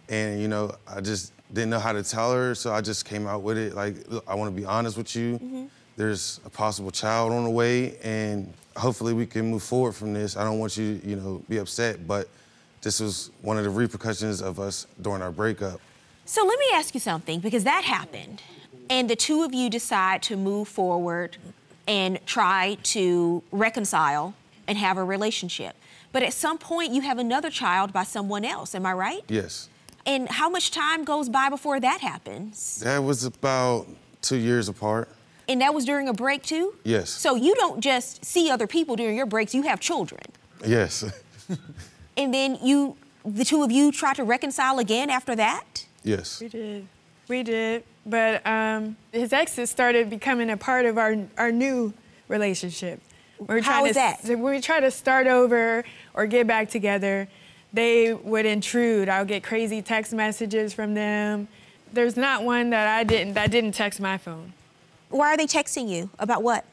and 0.09 0.41
you 0.41 0.49
know, 0.49 0.75
I 0.87 1.00
just 1.00 1.33
didn't 1.53 1.71
know 1.71 1.79
how 1.79 1.93
to 1.93 2.03
tell 2.03 2.33
her, 2.35 2.55
so 2.55 2.73
I 2.73 2.83
just 2.83 3.07
came 3.07 3.27
out 3.27 3.43
with 3.43 3.57
it 3.57 3.75
like, 3.75 3.95
I 4.27 4.35
want 4.35 4.55
to 4.55 4.61
be 4.61 4.67
honest 4.67 4.99
with 4.99 5.15
you. 5.17 5.35
Mm-hmm. 5.38 5.65
There's 5.97 6.41
a 6.45 6.50
possible 6.50 6.91
child 6.91 7.33
on 7.33 7.45
the 7.45 7.50
way, 7.50 7.97
and 8.03 8.53
hopefully 8.78 9.12
we 9.12 9.26
can 9.26 9.50
move 9.50 9.62
forward 9.62 9.92
from 9.92 10.14
this. 10.14 10.37
I 10.37 10.44
don't 10.44 10.58
want 10.58 10.76
you, 10.76 11.00
you 11.04 11.16
know, 11.16 11.42
be 11.49 11.58
upset, 11.58 12.06
but 12.06 12.28
this 12.82 13.00
was 13.00 13.30
one 13.42 13.58
of 13.58 13.64
the 13.64 13.70
repercussions 13.70 14.40
of 14.40 14.61
us 14.61 14.87
during 15.02 15.20
our 15.20 15.32
breakup. 15.32 15.80
So 16.25 16.44
let 16.44 16.58
me 16.58 16.66
ask 16.75 16.94
you 16.94 17.00
something 17.00 17.40
because 17.40 17.64
that 17.64 17.85
happened, 17.85 18.42
and 18.90 19.08
the 19.08 19.16
two 19.16 19.42
of 19.42 19.52
you 19.52 19.68
decide 19.70 20.23
to 20.25 20.37
move 20.37 20.68
forward 20.68 21.37
and 21.87 22.18
try 22.26 22.76
to 22.82 23.42
reconcile 23.50 24.35
and 24.66 24.76
have 24.78 24.99
a 24.99 25.04
relationship. 25.04 25.75
But 26.12 26.23
at 26.23 26.32
some 26.32 26.58
point, 26.58 26.92
you 26.92 27.00
have 27.02 27.18
another 27.18 27.50
child 27.50 27.92
by 27.92 28.04
someone 28.04 28.44
else. 28.44 28.75
Am 28.75 28.85
I 28.87 28.92
right? 28.92 29.23
Yes. 29.28 29.68
And 30.06 30.28
how 30.28 30.49
much 30.49 30.70
time 30.70 31.04
goes 31.04 31.28
by 31.28 31.49
before 31.49 31.80
that 31.80 32.00
happens? 32.00 32.80
That 32.80 32.99
was 32.99 33.25
about 33.25 33.87
two 34.23 34.37
years 34.37 34.68
apart. 34.68 35.08
And 35.49 35.61
that 35.62 35.73
was 35.73 35.85
during 35.85 36.09
a 36.09 36.12
break 36.12 36.43
too? 36.43 36.75
Yes. 36.85 37.09
So 37.11 37.35
you 37.35 37.55
don't 37.55 37.81
just 37.81 38.25
see 38.25 38.50
other 38.50 38.67
people 38.67 38.97
during 38.97 39.17
your 39.17 39.26
breaks, 39.26 39.55
you 39.55 39.62
have 39.62 39.81
children. 39.81 40.23
Yes. 40.67 41.05
And 42.19 42.35
then 42.35 42.59
you, 42.62 42.97
the 43.25 43.45
two 43.45 43.62
of 43.62 43.71
you, 43.71 43.93
try 43.93 44.12
to 44.14 44.25
reconcile 44.25 44.81
again 44.81 45.09
after 45.09 45.37
that? 45.37 45.87
yes. 46.02 46.40
We 46.40 46.49
did. 46.49 46.88
We 47.28 47.43
did. 47.45 47.85
But 48.05 48.45
um, 48.45 48.97
his 49.12 49.33
exes 49.33 49.71
started 49.71 50.11
becoming 50.11 50.50
a 50.50 50.57
part 50.57 50.85
of 50.85 50.99
our, 50.99 51.14
our 51.37 51.52
new 51.52 51.95
relationship. 52.26 53.00
When 53.38 53.57
we 53.57 53.62
How 53.62 53.73
trying 53.73 53.87
is 53.87 53.93
to, 53.93 53.95
that? 53.95 54.25
When 54.25 54.43
we 54.43 54.61
try 54.61 54.81
to 54.81 54.90
start 54.90 55.28
over 55.28 55.85
or 56.14 56.26
get 56.26 56.49
back 56.49 56.71
together, 56.71 57.28
they 57.73 58.14
would 58.14 58.47
intrude. 58.47 59.09
I'll 59.09 59.25
get 59.25 59.45
crazy 59.45 59.81
text 59.81 60.12
messages 60.12 60.73
from 60.73 60.95
them. 60.95 61.47
There's 61.93 62.17
not 62.17 62.43
one 62.43 62.71
that 62.71 62.88
I 62.88 63.05
didn't 63.05 63.35
that 63.35 63.50
didn't 63.50 63.73
text 63.73 64.00
my 64.00 64.19
phone. 64.19 64.55
Why 65.11 65.33
are 65.33 65.37
they 65.37 65.47
texting 65.47 65.88
you? 65.88 66.11
About 66.19 66.43
what? 66.43 66.65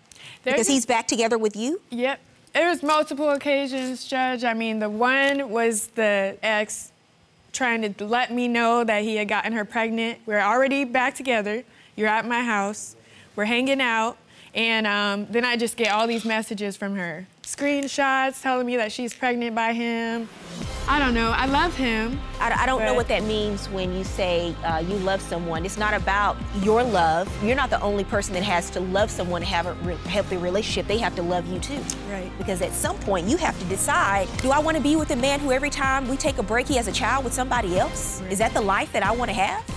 There's 0.43 0.55
because 0.55 0.69
a- 0.69 0.71
he's 0.73 0.85
back 0.85 1.07
together 1.07 1.37
with 1.37 1.55
you? 1.55 1.81
Yep. 1.89 2.19
It 2.53 2.65
was 2.65 2.81
multiple 2.83 3.29
occasions, 3.31 4.05
Judge. 4.05 4.43
I 4.43 4.53
mean, 4.53 4.79
the 4.79 4.89
one 4.89 5.49
was 5.49 5.87
the 5.87 6.37
ex 6.41 6.91
trying 7.51 7.93
to 7.93 8.05
let 8.05 8.31
me 8.33 8.47
know 8.47 8.83
that 8.83 9.03
he 9.03 9.15
had 9.17 9.27
gotten 9.27 9.53
her 9.53 9.65
pregnant. 9.65 10.19
We're 10.25 10.39
already 10.41 10.83
back 10.85 11.15
together. 11.15 11.63
You're 11.95 12.07
at 12.07 12.25
my 12.27 12.41
house. 12.43 12.95
We're 13.35 13.45
hanging 13.45 13.81
out. 13.81 14.17
And 14.55 14.87
um, 14.87 15.27
then 15.29 15.43
I 15.43 15.57
just 15.57 15.75
get 15.75 15.91
all 15.91 16.07
these 16.07 16.23
messages 16.25 16.77
from 16.77 16.95
her 16.95 17.27
screenshots 17.43 18.41
telling 18.41 18.65
me 18.65 18.75
that 18.77 18.91
she's 18.91 19.13
pregnant 19.13 19.55
by 19.55 19.71
him. 19.71 20.27
I 20.87 20.99
don't 20.99 21.13
know. 21.13 21.31
I 21.31 21.45
love 21.45 21.75
him. 21.75 22.19
I, 22.39 22.63
I 22.63 22.65
don't 22.65 22.81
know 22.81 22.93
what 22.93 23.07
that 23.07 23.23
means 23.23 23.67
when 23.69 23.93
you 23.93 24.03
say 24.03 24.55
uh, 24.63 24.79
you 24.79 24.95
love 24.97 25.21
someone. 25.21 25.65
It's 25.65 25.77
not 25.77 25.93
about 25.93 26.37
your 26.61 26.83
love. 26.83 27.31
You're 27.43 27.55
not 27.55 27.69
the 27.69 27.81
only 27.81 28.03
person 28.03 28.33
that 28.33 28.43
has 28.43 28.69
to 28.71 28.79
love 28.79 29.09
someone 29.11 29.41
to 29.41 29.47
have 29.47 29.65
a 29.65 29.73
re- 29.73 29.95
healthy 30.05 30.37
relationship. 30.37 30.87
They 30.87 30.97
have 30.99 31.15
to 31.15 31.21
love 31.21 31.47
you 31.47 31.59
too. 31.59 31.79
Right. 32.09 32.31
Because 32.37 32.61
at 32.61 32.71
some 32.73 32.97
point 32.99 33.27
you 33.27 33.37
have 33.37 33.57
to 33.59 33.65
decide 33.65 34.27
do 34.37 34.51
I 34.51 34.59
want 34.59 34.77
to 34.77 34.83
be 34.83 34.95
with 34.95 35.11
a 35.11 35.15
man 35.15 35.39
who 35.39 35.51
every 35.51 35.69
time 35.69 36.07
we 36.07 36.17
take 36.17 36.37
a 36.37 36.43
break 36.43 36.67
he 36.67 36.75
has 36.77 36.87
a 36.87 36.91
child 36.91 37.25
with 37.25 37.33
somebody 37.33 37.79
else? 37.79 38.21
Right. 38.21 38.31
Is 38.31 38.39
that 38.39 38.53
the 38.53 38.61
life 38.61 38.91
that 38.93 39.03
I 39.03 39.11
want 39.11 39.29
to 39.29 39.35
have? 39.35 39.74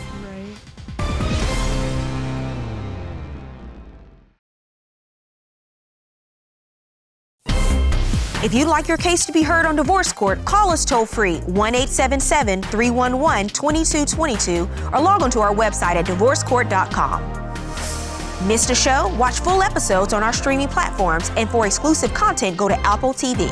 If 8.40 8.54
you'd 8.54 8.68
like 8.68 8.86
your 8.86 8.98
case 8.98 9.26
to 9.26 9.32
be 9.32 9.42
heard 9.42 9.66
on 9.66 9.74
divorce 9.74 10.12
court, 10.12 10.44
call 10.44 10.70
us 10.70 10.84
toll 10.84 11.06
free 11.06 11.38
1 11.38 11.74
877 11.74 12.62
311 12.62 13.48
2222 13.48 14.68
or 14.92 15.00
log 15.00 15.22
on 15.22 15.30
to 15.32 15.40
our 15.40 15.52
website 15.52 15.96
at 15.96 16.06
divorcecourt.com. 16.06 18.46
Missed 18.46 18.70
a 18.70 18.76
show? 18.76 19.12
Watch 19.18 19.40
full 19.40 19.60
episodes 19.60 20.12
on 20.12 20.22
our 20.22 20.32
streaming 20.32 20.68
platforms, 20.68 21.32
and 21.36 21.50
for 21.50 21.66
exclusive 21.66 22.14
content, 22.14 22.56
go 22.56 22.68
to 22.68 22.78
Apple 22.86 23.12
TV. 23.12 23.48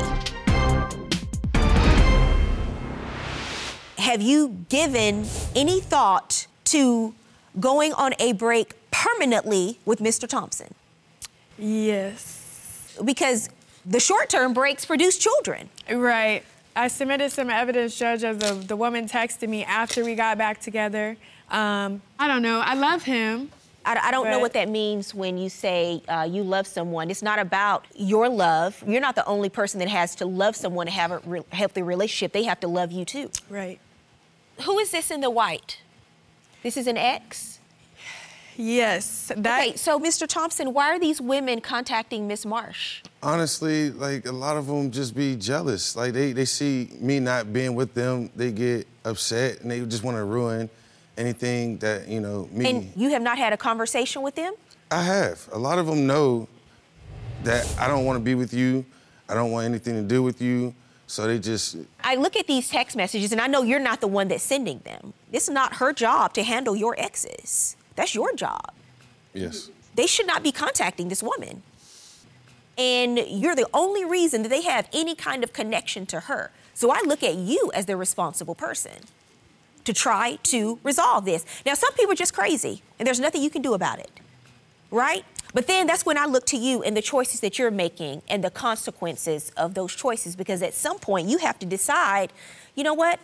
Have 3.97 4.21
you 4.21 4.65
given 4.69 5.25
any 5.53 5.81
thought 5.81 6.47
to 6.63 7.13
going 7.59 7.91
on 7.91 8.13
a 8.19 8.31
break 8.31 8.73
permanently 8.91 9.79
with 9.83 9.99
Mr. 9.99 10.29
Thompson? 10.29 10.73
Yes. 11.59 12.97
Because 13.03 13.49
the 13.87 13.99
short 13.99 14.29
term 14.29 14.53
breaks 14.53 14.85
produce 14.85 15.17
children. 15.17 15.69
Right. 15.91 16.43
I 16.75 16.89
submitted 16.89 17.31
some 17.31 17.49
evidence, 17.49 17.97
Judge, 17.97 18.23
of 18.23 18.39
the, 18.39 18.53
the 18.53 18.75
woman 18.75 19.07
texted 19.07 19.49
me 19.49 19.63
after 19.63 20.03
we 20.03 20.13
got 20.13 20.37
back 20.37 20.61
together. 20.61 21.17
Um, 21.49 22.01
I 22.19 22.27
don't 22.27 22.43
know. 22.43 22.59
I 22.59 22.75
love 22.75 23.03
him. 23.03 23.51
I, 23.83 23.97
I 24.03 24.11
don't 24.11 24.29
know 24.29 24.39
what 24.39 24.53
that 24.53 24.67
means 24.67 25.15
when 25.15 25.37
you 25.37 25.49
say 25.49 26.03
uh, 26.09 26.27
you 26.29 26.43
love 26.43 26.67
someone. 26.67 27.09
It's 27.09 27.23
not 27.23 27.39
about 27.39 27.85
your 27.95 28.27
love. 28.27 28.83
You're 28.85 29.01
not 29.01 29.15
the 29.15 29.25
only 29.25 29.49
person 29.49 29.79
that 29.79 29.87
has 29.87 30.13
to 30.15 30.25
love 30.25 30.55
someone 30.55 30.87
to 30.87 30.91
have 30.91 31.11
a 31.11 31.19
re- 31.19 31.41
healthy 31.51 31.81
relationship. 31.81 32.33
They 32.33 32.43
have 32.43 32.59
to 32.59 32.67
love 32.67 32.91
you 32.91 33.05
too. 33.05 33.31
Right. 33.49 33.79
Who 34.63 34.77
is 34.79 34.91
this 34.91 35.09
in 35.09 35.21
the 35.21 35.29
white? 35.29 35.79
This 36.63 36.75
is 36.75 36.85
an 36.85 36.97
ex? 36.97 37.56
Yes. 38.57 39.31
That, 39.35 39.61
Okay, 39.61 39.75
so 39.75 39.99
Mr. 39.99 40.27
Thompson, 40.27 40.73
why 40.73 40.89
are 40.89 40.99
these 40.99 41.21
women 41.21 41.61
contacting 41.61 42.27
Miss 42.27 42.45
Marsh? 42.45 43.01
Honestly, 43.21 43.91
like 43.91 44.25
a 44.25 44.31
lot 44.31 44.57
of 44.57 44.67
them 44.67 44.91
just 44.91 45.15
be 45.15 45.35
jealous. 45.35 45.95
Like 45.95 46.13
they, 46.13 46.33
they 46.33 46.45
see 46.45 46.89
me 46.99 47.19
not 47.19 47.53
being 47.53 47.75
with 47.75 47.93
them, 47.93 48.29
they 48.35 48.51
get 48.51 48.87
upset 49.05 49.61
and 49.61 49.71
they 49.71 49.79
just 49.81 50.03
want 50.03 50.17
to 50.17 50.23
ruin 50.23 50.69
anything 51.17 51.77
that, 51.77 52.07
you 52.07 52.19
know, 52.19 52.49
me. 52.51 52.69
And 52.69 52.91
you 52.95 53.09
have 53.09 53.21
not 53.21 53.37
had 53.37 53.53
a 53.53 53.57
conversation 53.57 54.21
with 54.21 54.35
them? 54.35 54.53
I 54.91 55.03
have. 55.03 55.47
A 55.51 55.57
lot 55.57 55.79
of 55.79 55.85
them 55.85 56.07
know 56.07 56.47
that 57.43 57.71
I 57.79 57.87
don't 57.87 58.05
want 58.05 58.17
to 58.17 58.23
be 58.23 58.35
with 58.35 58.53
you. 58.53 58.85
I 59.29 59.33
don't 59.33 59.51
want 59.51 59.65
anything 59.65 59.93
to 59.95 60.03
do 60.03 60.23
with 60.23 60.41
you. 60.41 60.73
So 61.07 61.25
they 61.25 61.39
just, 61.39 61.77
I 62.03 62.15
look 62.15 62.35
at 62.35 62.47
these 62.47 62.69
text 62.69 62.97
messages 62.97 63.31
and 63.31 63.39
I 63.39 63.47
know 63.47 63.61
you're 63.61 63.79
not 63.79 64.01
the 64.01 64.07
one 64.07 64.27
that's 64.27 64.43
sending 64.43 64.79
them. 64.79 65.13
It's 65.31 65.49
not 65.49 65.75
her 65.75 65.93
job 65.93 66.33
to 66.33 66.43
handle 66.43 66.75
your 66.75 66.99
exes. 66.99 67.77
That's 67.97 68.15
your 68.15 68.33
job. 68.33 68.71
yes. 69.33 69.69
They 69.95 70.07
should 70.07 70.27
not 70.27 70.43
be 70.43 70.51
contacting 70.51 71.09
this 71.09 71.23
woman. 71.23 71.63
And 72.77 73.17
you're 73.17 73.55
the 73.55 73.67
only 73.73 74.05
reason 74.05 74.43
that 74.43 74.49
they 74.49 74.61
have 74.61 74.87
any 74.93 75.15
kind 75.15 75.43
of 75.43 75.51
connection 75.51 76.05
to 76.05 76.19
her. 76.21 76.51
So 76.75 76.91
I 76.91 77.01
look 77.03 77.23
at 77.23 77.33
you 77.33 77.71
as 77.73 77.87
the 77.87 77.97
responsible 77.97 78.53
person 78.53 78.99
to 79.83 79.93
try 79.93 80.37
to 80.43 80.77
resolve 80.83 81.25
this. 81.25 81.43
Now, 81.65 81.73
some 81.73 81.91
people 81.93 82.11
are 82.11 82.15
just 82.15 82.35
crazy, 82.35 82.83
and 82.99 83.07
there's 83.07 83.19
nothing 83.19 83.41
you 83.41 83.49
can 83.49 83.63
do 83.63 83.73
about 83.73 83.97
it, 83.97 84.11
right? 84.91 85.25
But 85.55 85.65
then 85.65 85.87
that's 85.87 86.05
when 86.05 86.19
I 86.19 86.25
look 86.25 86.45
to 86.47 86.57
you 86.57 86.83
and 86.83 86.95
the 86.95 87.01
choices 87.01 87.39
that 87.39 87.57
you're 87.57 87.71
making 87.71 88.21
and 88.29 88.43
the 88.43 88.51
consequences 88.51 89.51
of 89.57 89.73
those 89.73 89.95
choices, 89.95 90.35
because 90.35 90.61
at 90.61 90.75
some 90.75 90.99
point 90.99 91.27
you 91.27 91.39
have 91.39 91.57
to 91.59 91.65
decide, 91.65 92.31
you 92.75 92.83
know 92.83 92.93
what? 92.93 93.19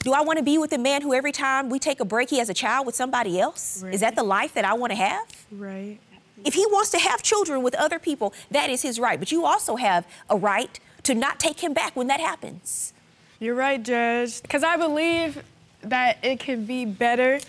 Do 0.00 0.12
I 0.12 0.20
want 0.20 0.38
to 0.38 0.44
be 0.44 0.58
with 0.58 0.72
a 0.72 0.78
man 0.78 1.02
who 1.02 1.12
every 1.12 1.32
time 1.32 1.70
we 1.70 1.78
take 1.78 2.00
a 2.00 2.04
break, 2.04 2.30
he 2.30 2.38
has 2.38 2.48
a 2.48 2.54
child 2.54 2.86
with 2.86 2.94
somebody 2.94 3.40
else? 3.40 3.82
Is 3.82 4.00
that 4.00 4.14
the 4.14 4.22
life 4.22 4.54
that 4.54 4.64
I 4.64 4.74
want 4.74 4.92
to 4.92 4.96
have? 4.96 5.26
Right. 5.50 5.98
If 6.44 6.54
he 6.54 6.64
wants 6.66 6.90
to 6.90 6.98
have 6.98 7.22
children 7.22 7.62
with 7.62 7.74
other 7.74 7.98
people, 7.98 8.32
that 8.50 8.70
is 8.70 8.82
his 8.82 9.00
right. 9.00 9.18
But 9.18 9.32
you 9.32 9.44
also 9.44 9.76
have 9.76 10.06
a 10.30 10.36
right 10.36 10.78
to 11.02 11.14
not 11.14 11.40
take 11.40 11.60
him 11.60 11.72
back 11.72 11.96
when 11.96 12.06
that 12.06 12.20
happens. 12.20 12.92
You're 13.40 13.54
right, 13.54 13.82
Judge. 13.82 14.40
Because 14.42 14.62
I 14.62 14.76
believe 14.76 15.42
that 15.82 16.18
it 16.22 16.38
can 16.40 16.64
be 16.64 16.84
better. 16.84 17.40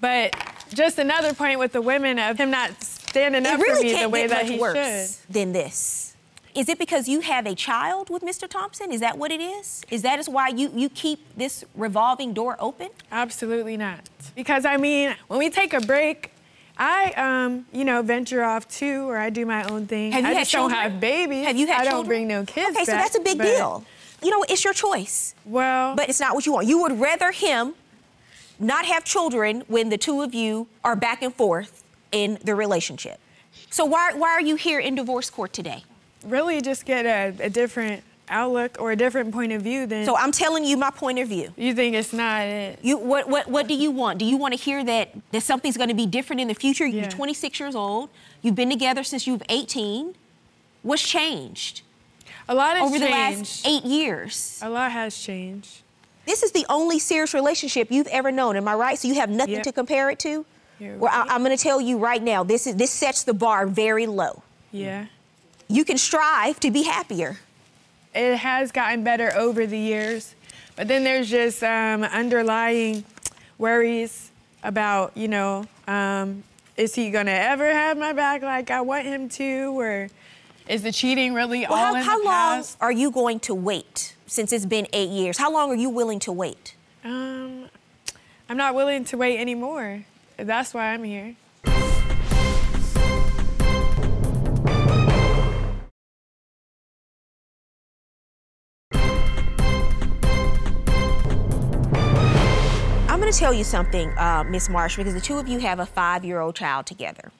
But 0.00 0.34
just 0.72 0.98
another 0.98 1.32
point 1.32 1.58
with 1.58 1.72
the 1.72 1.82
women 1.82 2.18
of 2.18 2.36
him 2.38 2.50
not 2.50 2.82
standing 2.82 3.46
up 3.46 3.60
really 3.60 3.90
for 3.90 3.96
me 3.96 4.02
the 4.02 4.08
way 4.08 4.26
that 4.26 4.46
he 4.46 4.58
worse 4.58 5.20
than 5.30 5.52
this. 5.52 6.13
Is 6.54 6.68
it 6.68 6.78
because 6.78 7.08
you 7.08 7.20
have 7.20 7.46
a 7.46 7.54
child 7.54 8.10
with 8.10 8.22
Mr. 8.22 8.48
Thompson? 8.48 8.92
Is 8.92 9.00
that 9.00 9.18
what 9.18 9.32
it 9.32 9.40
is? 9.40 9.82
Is 9.90 10.02
that 10.02 10.18
is 10.20 10.28
why 10.28 10.48
you, 10.48 10.70
you 10.74 10.88
keep 10.88 11.18
this 11.36 11.64
revolving 11.74 12.32
door 12.32 12.56
open? 12.60 12.90
Absolutely 13.10 13.76
not. 13.76 14.08
Because 14.36 14.64
I 14.64 14.76
mean, 14.76 15.16
when 15.26 15.40
we 15.40 15.50
take 15.50 15.72
a 15.72 15.80
break, 15.80 16.30
I 16.78 17.12
um, 17.16 17.66
you 17.72 17.84
know, 17.84 18.02
venture 18.02 18.42
off 18.44 18.68
too, 18.68 19.08
or 19.08 19.16
I 19.16 19.30
do 19.30 19.44
my 19.46 19.64
own 19.64 19.86
thing. 19.86 20.12
Have 20.12 20.22
you 20.22 20.28
I 20.28 20.32
had 20.32 20.38
just 20.40 20.50
children? 20.52 20.80
don't 20.80 20.90
have 20.92 21.00
babies. 21.00 21.46
Have 21.46 21.56
you 21.56 21.66
had 21.66 21.80
I 21.80 21.90
children? 21.90 21.96
don't 21.96 22.06
bring 22.06 22.28
no 22.28 22.44
kids. 22.44 22.76
Okay, 22.76 22.84
so 22.84 22.92
that's 22.92 23.16
a 23.16 23.20
big 23.20 23.38
but- 23.38 23.44
deal. 23.44 23.84
You 24.22 24.30
know, 24.30 24.42
it's 24.48 24.64
your 24.64 24.72
choice. 24.72 25.34
Well, 25.44 25.94
But 25.96 26.08
it's 26.08 26.18
not 26.18 26.34
what 26.34 26.46
you 26.46 26.52
want. 26.54 26.66
You 26.66 26.80
would 26.80 26.98
rather 26.98 27.30
him 27.30 27.74
not 28.58 28.86
have 28.86 29.04
children 29.04 29.64
when 29.66 29.90
the 29.90 29.98
two 29.98 30.22
of 30.22 30.32
you 30.32 30.66
are 30.82 30.96
back 30.96 31.20
and 31.20 31.34
forth 31.34 31.84
in 32.10 32.38
the 32.42 32.54
relationship. 32.54 33.18
So 33.68 33.84
why, 33.84 34.14
why 34.14 34.30
are 34.30 34.40
you 34.40 34.54
here 34.56 34.78
in 34.80 34.94
divorce 34.94 35.28
court 35.28 35.52
today? 35.52 35.84
Really 36.26 36.60
just 36.60 36.84
get 36.84 37.04
a, 37.06 37.44
a 37.44 37.50
different 37.50 38.02
outlook 38.28 38.76
or 38.80 38.90
a 38.92 38.96
different 38.96 39.32
point 39.32 39.52
of 39.52 39.60
view 39.62 39.86
than 39.86 40.06
So 40.06 40.16
I'm 40.16 40.32
telling 40.32 40.64
you 40.64 40.76
my 40.76 40.90
point 40.90 41.18
of 41.18 41.28
view. 41.28 41.52
you 41.56 41.74
think 41.74 41.94
it's 41.94 42.12
not 42.12 42.42
it. 42.46 42.78
You, 42.82 42.96
what, 42.96 43.28
what, 43.28 43.48
what 43.48 43.68
do 43.68 43.74
you 43.74 43.90
want? 43.90 44.18
Do 44.18 44.24
you 44.24 44.36
want 44.38 44.54
to 44.54 44.58
hear 44.60 44.82
that, 44.84 45.10
that 45.32 45.42
something's 45.42 45.76
going 45.76 45.90
to 45.90 45.94
be 45.94 46.06
different 46.06 46.40
in 46.40 46.48
the 46.48 46.54
future? 46.54 46.86
You're 46.86 47.04
26 47.10 47.60
years 47.60 47.74
old. 47.74 48.08
You've 48.42 48.54
been 48.54 48.70
together 48.70 49.04
since 49.04 49.26
you've 49.26 49.42
18. 49.48 50.14
What's 50.82 51.02
changed 51.02 51.82
A 52.48 52.54
lot 52.54 52.76
has 52.76 52.86
over 52.86 52.98
the 52.98 53.10
last 53.10 53.66
eight 53.66 53.84
years? 53.84 54.58
A 54.62 54.68
lot 54.70 54.90
has 54.92 55.16
changed. 55.18 55.82
This 56.26 56.42
is 56.42 56.52
the 56.52 56.64
only 56.70 56.98
serious 56.98 57.34
relationship 57.34 57.88
you've 57.90 58.06
ever 58.06 58.30
known. 58.32 58.56
Am 58.56 58.66
I 58.66 58.74
right? 58.74 58.98
So 58.98 59.08
you 59.08 59.14
have 59.14 59.28
nothing 59.30 59.54
Yep. 59.56 59.62
to 59.64 59.72
compare 59.72 60.08
it 60.10 60.18
to. 60.20 60.46
You're 60.80 60.96
Well, 60.96 61.10
I. 61.12 61.26
I'm 61.34 61.44
going 61.44 61.56
to 61.56 61.62
tell 61.62 61.80
you 61.80 61.98
right 61.98 62.22
now. 62.22 62.42
This 62.44 62.66
is 62.66 62.76
this 62.76 62.90
sets 62.90 63.22
the 63.24 63.34
bar 63.34 63.66
very 63.66 64.06
low. 64.06 64.42
Yeah. 64.72 65.06
You 65.68 65.84
can 65.84 65.98
strive 65.98 66.60
to 66.60 66.70
be 66.70 66.82
happier. 66.82 67.38
It 68.14 68.36
has 68.36 68.70
gotten 68.70 69.02
better 69.02 69.32
over 69.36 69.66
the 69.66 69.78
years, 69.78 70.34
but 70.76 70.88
then 70.88 71.04
there's 71.04 71.28
just 71.30 71.62
um, 71.62 72.04
underlying 72.04 73.04
worries 73.58 74.30
about, 74.62 75.16
you 75.16 75.28
know, 75.28 75.66
um, 75.88 76.44
is 76.76 76.94
he 76.94 77.10
gonna 77.10 77.30
ever 77.30 77.72
have 77.72 77.96
my 77.98 78.12
back 78.12 78.42
like 78.42 78.70
I 78.70 78.80
want 78.80 79.06
him 79.06 79.28
to, 79.30 79.78
or 79.78 80.08
is 80.68 80.82
the 80.82 80.92
cheating 80.92 81.34
really 81.34 81.66
Well, 81.68 81.74
all 81.74 81.94
how, 81.94 81.94
in 81.96 82.02
how 82.02 82.18
the 82.18 82.24
long 82.24 82.64
are 82.80 82.92
you 82.92 83.10
going 83.10 83.40
to 83.40 83.54
wait 83.54 84.16
since 84.26 84.52
it's 84.52 84.66
been 84.66 84.86
eight 84.92 85.10
years? 85.10 85.38
How 85.38 85.52
long 85.52 85.70
are 85.70 85.76
you 85.76 85.90
willing 85.90 86.18
to 86.20 86.32
wait? 86.32 86.74
Um, 87.04 87.68
I'm 88.48 88.56
not 88.56 88.74
willing 88.74 89.04
to 89.06 89.16
wait 89.16 89.38
anymore. 89.38 90.04
That's 90.36 90.74
why 90.74 90.92
I'm 90.92 91.04
here. 91.04 91.36
Tell 103.34 103.52
you 103.52 103.64
something, 103.64 104.10
uh, 104.16 104.44
Miss 104.48 104.68
Marsh, 104.68 104.96
because 104.96 105.14
the 105.14 105.20
two 105.20 105.38
of 105.38 105.48
you 105.48 105.58
have 105.58 105.80
a 105.80 105.86
five-year-old 105.86 106.54
child 106.54 106.86
together. 106.86 107.32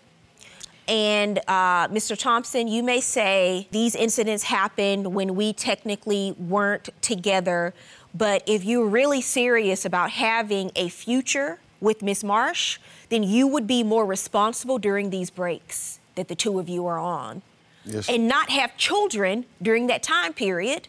And 0.87 1.39
uh, 1.49 1.89
Mr. 1.89 2.19
Thompson, 2.19 2.69
you 2.69 2.83
may 2.83 3.01
say 3.01 3.69
these 3.71 3.95
incidents 3.95 4.45
happened 4.45 5.15
when 5.15 5.35
we 5.35 5.53
technically 5.53 6.33
weren't 6.39 6.91
together, 7.01 7.73
but 8.15 8.43
if 8.47 8.65
you're 8.65 8.87
really 8.87 9.21
serious 9.23 9.85
about 9.85 10.11
having 10.11 10.71
a 10.77 10.89
future 10.89 11.59
with 11.81 12.03
Miss 12.03 12.23
Marsh, 12.23 12.79
then 13.09 13.23
you 13.23 13.47
would 13.47 13.67
be 13.67 13.83
more 13.83 14.05
responsible 14.05 14.79
during 14.79 15.11
these 15.11 15.31
breaks 15.31 16.01
that 16.17 16.29
the 16.29 16.35
two 16.35 16.59
of 16.59 16.69
you 16.69 16.87
are 16.87 16.99
on, 16.99 17.43
Yes. 17.85 18.09
and 18.09 18.29
not 18.29 18.51
have 18.51 18.77
children 18.77 19.47
during 19.63 19.87
that 19.87 20.03
time 20.03 20.33
period. 20.33 20.89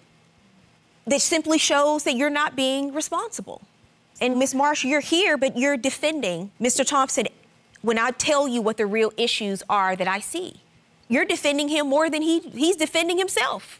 That 1.08 1.22
simply 1.22 1.58
shows 1.58 2.04
that 2.04 2.16
you're 2.16 2.30
not 2.30 2.56
being 2.56 2.94
responsible. 2.94 3.62
And 4.22 4.38
Ms. 4.38 4.56
Marsh, 4.56 4.84
you're 4.84 5.02
here, 5.02 5.38
but 5.38 5.58
you're 5.58 5.78
defending 5.78 6.52
Mr. 6.60 6.88
Thompson 6.88 7.28
when 7.82 8.00
I 8.00 8.12
tell 8.12 8.48
you 8.48 8.62
what 8.62 8.78
the 8.78 8.86
real 8.86 9.12
issues 9.18 9.62
are 9.70 9.96
that 9.96 10.08
I 10.08 10.20
see. 10.20 10.62
You're 11.08 11.26
defending 11.26 11.70
him 11.70 11.88
more 11.88 12.10
than 12.10 12.22
he, 12.22 12.40
he's 12.40 12.78
defending 12.78 13.18
himself. 13.18 13.80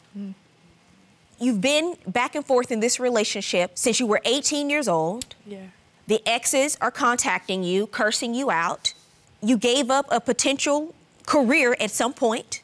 You've 1.40 1.62
been 1.62 1.96
back 2.08 2.36
and 2.36 2.46
forth 2.46 2.72
in 2.72 2.80
this 2.80 3.00
relationship 3.00 3.72
since 3.76 4.00
you 4.00 4.06
were 4.06 4.22
18 4.26 4.70
years 4.70 4.88
old. 4.88 5.36
Yeah. 5.46 5.68
The 6.08 6.22
exes 6.28 6.78
are 6.82 6.92
contacting 6.92 7.64
you, 7.64 7.88
cursing 7.88 8.36
you 8.36 8.52
out. 8.52 8.94
You 9.42 9.58
gave 9.58 9.90
up 9.90 10.06
a 10.12 10.22
potential 10.22 10.94
career 11.26 11.76
at 11.80 11.92
some 11.92 12.14
point. 12.14 12.62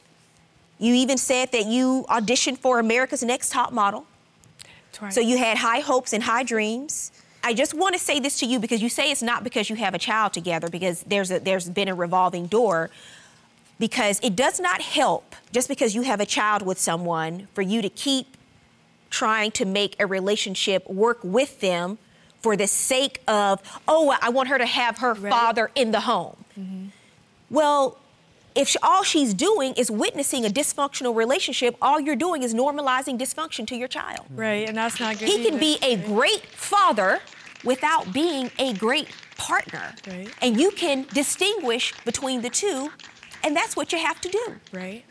You 0.77 0.93
even 0.93 1.17
said 1.17 1.51
that 1.51 1.65
you 1.65 2.05
auditioned 2.09 2.57
for 2.59 2.79
America's 2.79 3.23
Next 3.23 3.51
Top 3.51 3.73
Model. 3.73 4.05
Twice. 4.93 5.15
So 5.15 5.21
you 5.21 5.37
had 5.37 5.57
high 5.57 5.79
hopes 5.79 6.13
and 6.13 6.23
high 6.23 6.43
dreams. 6.43 7.11
I 7.43 7.53
just 7.53 7.73
want 7.73 7.93
to 7.95 7.99
say 7.99 8.19
this 8.19 8.39
to 8.39 8.45
you 8.45 8.59
because 8.59 8.81
you 8.81 8.89
say 8.89 9.11
it's 9.11 9.23
not 9.23 9.43
because 9.43 9.69
you 9.69 9.75
have 9.77 9.93
a 9.93 9.97
child 9.97 10.33
together, 10.33 10.69
because 10.69 11.03
there's 11.03 11.31
a, 11.31 11.39
there's 11.39 11.69
been 11.69 11.87
a 11.87 11.95
revolving 11.95 12.47
door. 12.47 12.89
Because 13.79 14.19
it 14.21 14.35
does 14.35 14.59
not 14.59 14.79
help 14.81 15.35
just 15.51 15.67
because 15.67 15.95
you 15.95 16.03
have 16.03 16.19
a 16.19 16.25
child 16.25 16.61
with 16.61 16.77
someone 16.77 17.47
for 17.55 17.63
you 17.63 17.81
to 17.81 17.89
keep 17.89 18.37
trying 19.09 19.49
to 19.51 19.65
make 19.65 19.95
a 19.99 20.05
relationship 20.05 20.87
work 20.87 21.17
with 21.23 21.61
them 21.61 21.97
for 22.41 22.55
the 22.55 22.67
sake 22.67 23.21
of, 23.27 23.59
oh, 23.87 24.15
I 24.21 24.29
want 24.29 24.49
her 24.49 24.59
to 24.59 24.67
have 24.67 24.99
her 24.99 25.13
Right. 25.15 25.31
father 25.31 25.71
in 25.73 25.91
the 25.91 26.01
home. 26.01 26.37
Mm-hmm. 26.59 26.85
Well, 27.49 27.97
if 28.55 28.69
sh- 28.69 28.77
all 28.83 29.03
she's 29.03 29.33
doing 29.33 29.73
is 29.73 29.89
witnessing 29.89 30.45
a 30.45 30.49
dysfunctional 30.49 31.15
relationship, 31.15 31.75
all 31.81 31.99
you're 31.99 32.15
doing 32.15 32.43
is 32.43 32.53
normalizing 32.53 33.17
dysfunction 33.19 33.65
to 33.67 33.75
your 33.75 33.87
child. 33.87 34.25
right, 34.35 34.67
and 34.67 34.77
that's 34.77 34.99
not 34.99 35.17
good. 35.19 35.27
He 35.27 35.37
can 35.43 35.53
either. 35.55 35.59
be 35.59 35.77
a 35.81 35.95
great 35.97 36.45
father 36.47 37.19
without 37.63 38.11
being 38.13 38.49
a 38.59 38.73
great 38.73 39.07
partner. 39.37 39.93
Right. 40.07 40.29
And 40.41 40.59
you 40.59 40.71
can 40.71 41.05
distinguish 41.13 41.93
between 42.05 42.41
the 42.41 42.49
two, 42.49 42.91
and 43.43 43.55
that's 43.55 43.75
what 43.75 43.91
you 43.91 43.99
have 43.99 44.19
to 44.21 44.29
do. 44.29 44.55
right. 44.71 45.03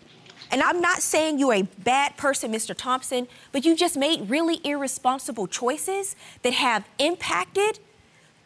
And 0.52 0.62
I'm 0.62 0.80
not 0.80 0.98
saying 1.00 1.38
you're 1.38 1.54
a 1.54 1.62
bad 1.62 2.16
person, 2.16 2.50
Mr. 2.50 2.74
Thompson, 2.76 3.28
but 3.52 3.64
you 3.64 3.76
just 3.76 3.96
made 3.96 4.28
really 4.28 4.60
irresponsible 4.64 5.46
choices 5.46 6.16
that 6.42 6.54
have 6.54 6.84
impacted 6.98 7.78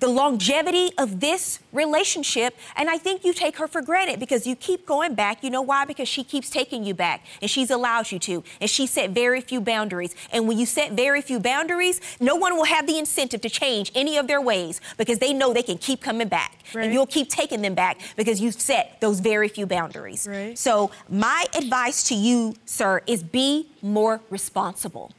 the 0.00 0.08
longevity 0.08 0.90
of 0.98 1.20
this 1.20 1.60
relationship. 1.72 2.56
And 2.76 2.90
I 2.90 2.98
think 2.98 3.24
you 3.24 3.32
take 3.32 3.56
her 3.58 3.66
for 3.66 3.80
granted 3.80 4.20
because 4.20 4.46
you 4.46 4.56
keep 4.56 4.84
going 4.86 5.14
back. 5.14 5.42
You 5.42 5.50
know 5.50 5.62
why? 5.62 5.84
Because 5.84 6.08
she 6.08 6.24
keeps 6.24 6.50
taking 6.50 6.84
you 6.84 6.94
back 6.94 7.24
and 7.40 7.50
she's 7.50 7.70
allowed 7.70 8.10
you 8.12 8.18
to. 8.20 8.44
And 8.60 8.68
she 8.68 8.86
set 8.86 9.10
very 9.10 9.40
few 9.40 9.60
boundaries. 9.60 10.14
And 10.32 10.46
when 10.48 10.58
you 10.58 10.66
set 10.66 10.92
very 10.92 11.22
few 11.22 11.40
boundaries, 11.40 12.00
no 12.20 12.36
one 12.36 12.56
will 12.56 12.64
have 12.64 12.86
the 12.86 12.98
incentive 12.98 13.40
to 13.42 13.48
change 13.48 13.92
any 13.94 14.16
of 14.18 14.26
their 14.26 14.40
ways 14.40 14.80
because 14.98 15.18
they 15.20 15.32
know 15.32 15.52
they 15.52 15.62
can 15.62 15.78
keep 15.78 16.00
coming 16.02 16.28
back. 16.28 16.58
Right. 16.74 16.84
And 16.84 16.92
you'll 16.92 17.06
keep 17.06 17.28
taking 17.28 17.62
them 17.62 17.74
back 17.74 18.00
because 18.16 18.40
you've 18.40 18.54
set 18.60 19.00
those 19.00 19.20
very 19.20 19.48
few 19.48 19.66
boundaries. 19.66 20.26
Right. 20.28 20.58
So, 20.58 20.90
my 21.08 21.46
advice 21.56 22.02
to 22.08 22.14
you, 22.14 22.54
sir, 22.66 23.00
is 23.06 23.22
be 23.22 23.68
more 23.80 24.20
responsible 24.30 25.12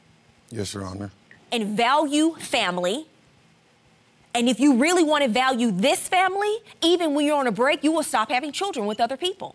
Yes, 0.50 0.74
Your 0.74 0.84
Honor. 0.84 1.10
and 1.50 1.76
value 1.76 2.34
family. 2.36 3.06
And 4.36 4.50
if 4.50 4.60
you 4.60 4.74
really 4.74 5.02
want 5.02 5.24
to 5.24 5.30
value 5.30 5.70
this 5.70 6.08
family, 6.08 6.58
even 6.82 7.14
when 7.14 7.24
you're 7.24 7.38
on 7.38 7.46
a 7.46 7.52
break, 7.52 7.82
you 7.82 7.90
will 7.90 8.02
stop 8.02 8.30
having 8.30 8.52
children 8.52 8.84
with 8.84 9.00
other 9.00 9.16
people. 9.16 9.54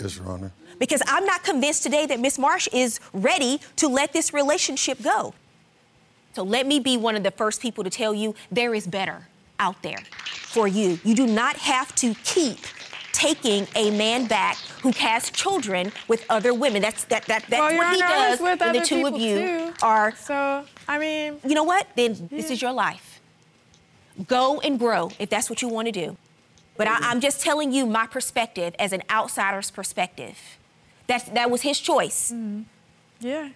Yes, 0.00 0.16
Your 0.16 0.26
Honor. 0.26 0.50
Because 0.80 1.00
I'm 1.06 1.24
not 1.24 1.44
convinced 1.44 1.84
today 1.84 2.04
that 2.06 2.18
Miss 2.18 2.36
Marsh 2.36 2.66
is 2.72 2.98
ready 3.12 3.60
to 3.76 3.86
let 3.86 4.12
this 4.12 4.34
relationship 4.34 5.00
go. 5.02 5.34
So 6.32 6.42
let 6.42 6.66
me 6.66 6.80
be 6.80 6.96
one 6.96 7.14
of 7.14 7.22
the 7.22 7.30
first 7.30 7.62
people 7.62 7.84
to 7.84 7.90
tell 7.90 8.12
you 8.12 8.34
there 8.50 8.74
is 8.74 8.88
better 8.88 9.28
out 9.60 9.82
there 9.82 9.98
for 10.24 10.66
you. 10.66 10.98
You 11.04 11.14
do 11.14 11.26
not 11.28 11.56
have 11.56 11.94
to 11.96 12.14
keep 12.24 12.58
taking 13.12 13.68
a 13.76 13.92
man 13.92 14.26
back 14.26 14.56
who 14.82 14.90
has 14.92 15.30
children 15.30 15.92
with 16.08 16.26
other 16.28 16.52
women. 16.52 16.82
That's 16.82 17.04
that 17.04 17.24
that 17.26 17.44
that's 17.48 17.60
well, 17.60 17.70
Your 17.70 17.84
what 17.84 17.96
he 17.96 18.02
Honor, 18.02 18.14
I 18.14 18.30
was 18.30 18.38
does 18.38 18.40
with 18.40 18.60
when 18.60 18.72
the 18.72 18.78
other 18.80 18.84
two 18.84 19.06
of 19.06 19.14
people 19.14 19.20
you 19.20 19.38
too. 19.38 19.74
are 19.82 20.14
So, 20.16 20.64
I 20.88 20.98
mean, 20.98 21.38
you 21.44 21.54
know 21.54 21.64
what? 21.64 21.86
Then 21.94 22.28
this 22.30 22.50
is 22.50 22.60
your 22.60 22.72
life. 22.72 23.07
Go 24.26 24.60
and 24.60 24.78
grow 24.78 25.10
if 25.18 25.30
that's 25.30 25.48
what 25.48 25.62
you 25.62 25.68
want 25.68 25.86
to 25.86 25.92
do. 25.92 26.16
But 26.76 26.88
I, 26.88 26.96
I'm 27.00 27.20
just 27.20 27.40
telling 27.40 27.72
you 27.72 27.86
my 27.86 28.06
perspective 28.06 28.74
as 28.78 28.92
an 28.92 29.02
outsider's 29.10 29.70
perspective. 29.70 30.38
That's, 31.06 31.24
that 31.30 31.50
was 31.50 31.62
his 31.62 31.78
choice. 31.80 32.32
Mm-hmm. 32.32 32.62
yeah. 33.20 33.50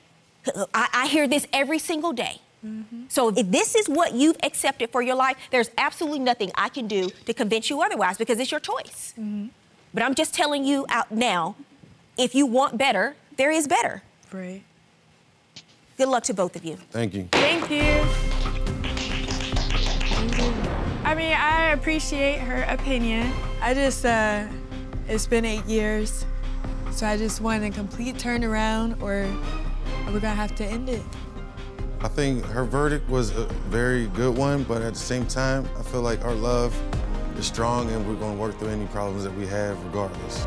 I, 0.75 0.89
I 0.93 1.07
hear 1.07 1.29
this 1.29 1.47
every 1.53 1.79
single 1.79 2.13
day. 2.13 2.41
Mm-hmm. 2.65 3.05
So 3.09 3.29
if 3.29 3.51
this 3.51 3.75
is 3.75 3.89
what 3.89 4.15
you've 4.15 4.37
accepted 4.43 4.91
for 4.91 5.03
your 5.03 5.15
life, 5.15 5.37
there's 5.51 5.71
absolutely 5.79 6.21
nothing 6.21 6.51
I 6.55 6.69
can 6.69 6.87
do 6.87 7.11
to 7.27 7.35
convince 7.35 7.71
you 7.71 7.81
otherwise 7.83 8.19
because 8.19 8.39
it's 8.39 8.51
your 8.51 8.61
choice. 8.61 9.15
Mm-hmm. 9.19 9.49
But 9.95 10.03
I'm 10.03 10.15
just 10.15 10.35
telling 10.35 10.65
you 10.65 10.87
out 10.89 11.11
now, 11.11 11.57
if 12.17 12.35
you 12.35 12.47
want 12.47 12.79
better, 12.79 13.17
there 13.37 13.51
is 13.51 13.67
better. 13.67 14.03
Right. 14.33 14.63
Good 15.97 16.09
luck 16.09 16.25
to 16.25 16.35
both 16.35 16.57
of 16.57 16.65
you. 16.65 16.77
Thank 16.91 17.15
you. 17.15 17.29
Thank 17.33 17.71
you. 17.71 18.32
I 21.23 21.25
mean, 21.25 21.35
I 21.35 21.67
appreciate 21.67 22.41
her 22.41 22.65
opinion. 22.65 23.33
I 23.61 23.75
just, 23.75 24.05
uh, 24.05 24.45
it's 25.07 25.25
been 25.25 25.45
eight 25.45 25.65
years, 25.67 26.27
so 26.91 27.07
I 27.07 27.17
just 27.17 27.41
want 27.41 27.63
a 27.63 27.71
complete 27.71 28.17
turnaround, 28.17 29.01
or 29.01 29.29
we're 30.07 30.19
gonna 30.19 30.35
have 30.35 30.57
to 30.57 30.65
end 30.65 30.89
it. 30.89 31.01
I 32.01 32.09
think 32.09 32.45
her 32.47 32.65
verdict 32.65 33.09
was 33.09 33.31
a 33.37 33.45
very 33.71 34.09
good 34.09 34.37
one, 34.37 34.65
but 34.65 34.83
at 34.83 34.95
the 34.95 34.99
same 34.99 35.25
time, 35.25 35.69
I 35.79 35.83
feel 35.83 36.03
like 36.03 36.25
our 36.25 36.35
love 36.35 36.77
is 37.39 37.47
strong 37.47 37.89
and 37.93 38.05
we're 38.09 38.19
to 38.19 38.33
work 38.33 38.59
through 38.59 38.71
any 38.71 38.87
problems 38.87 39.23
that 39.23 39.35
we 39.37 39.47
have 39.47 39.81
regardless. 39.85 40.45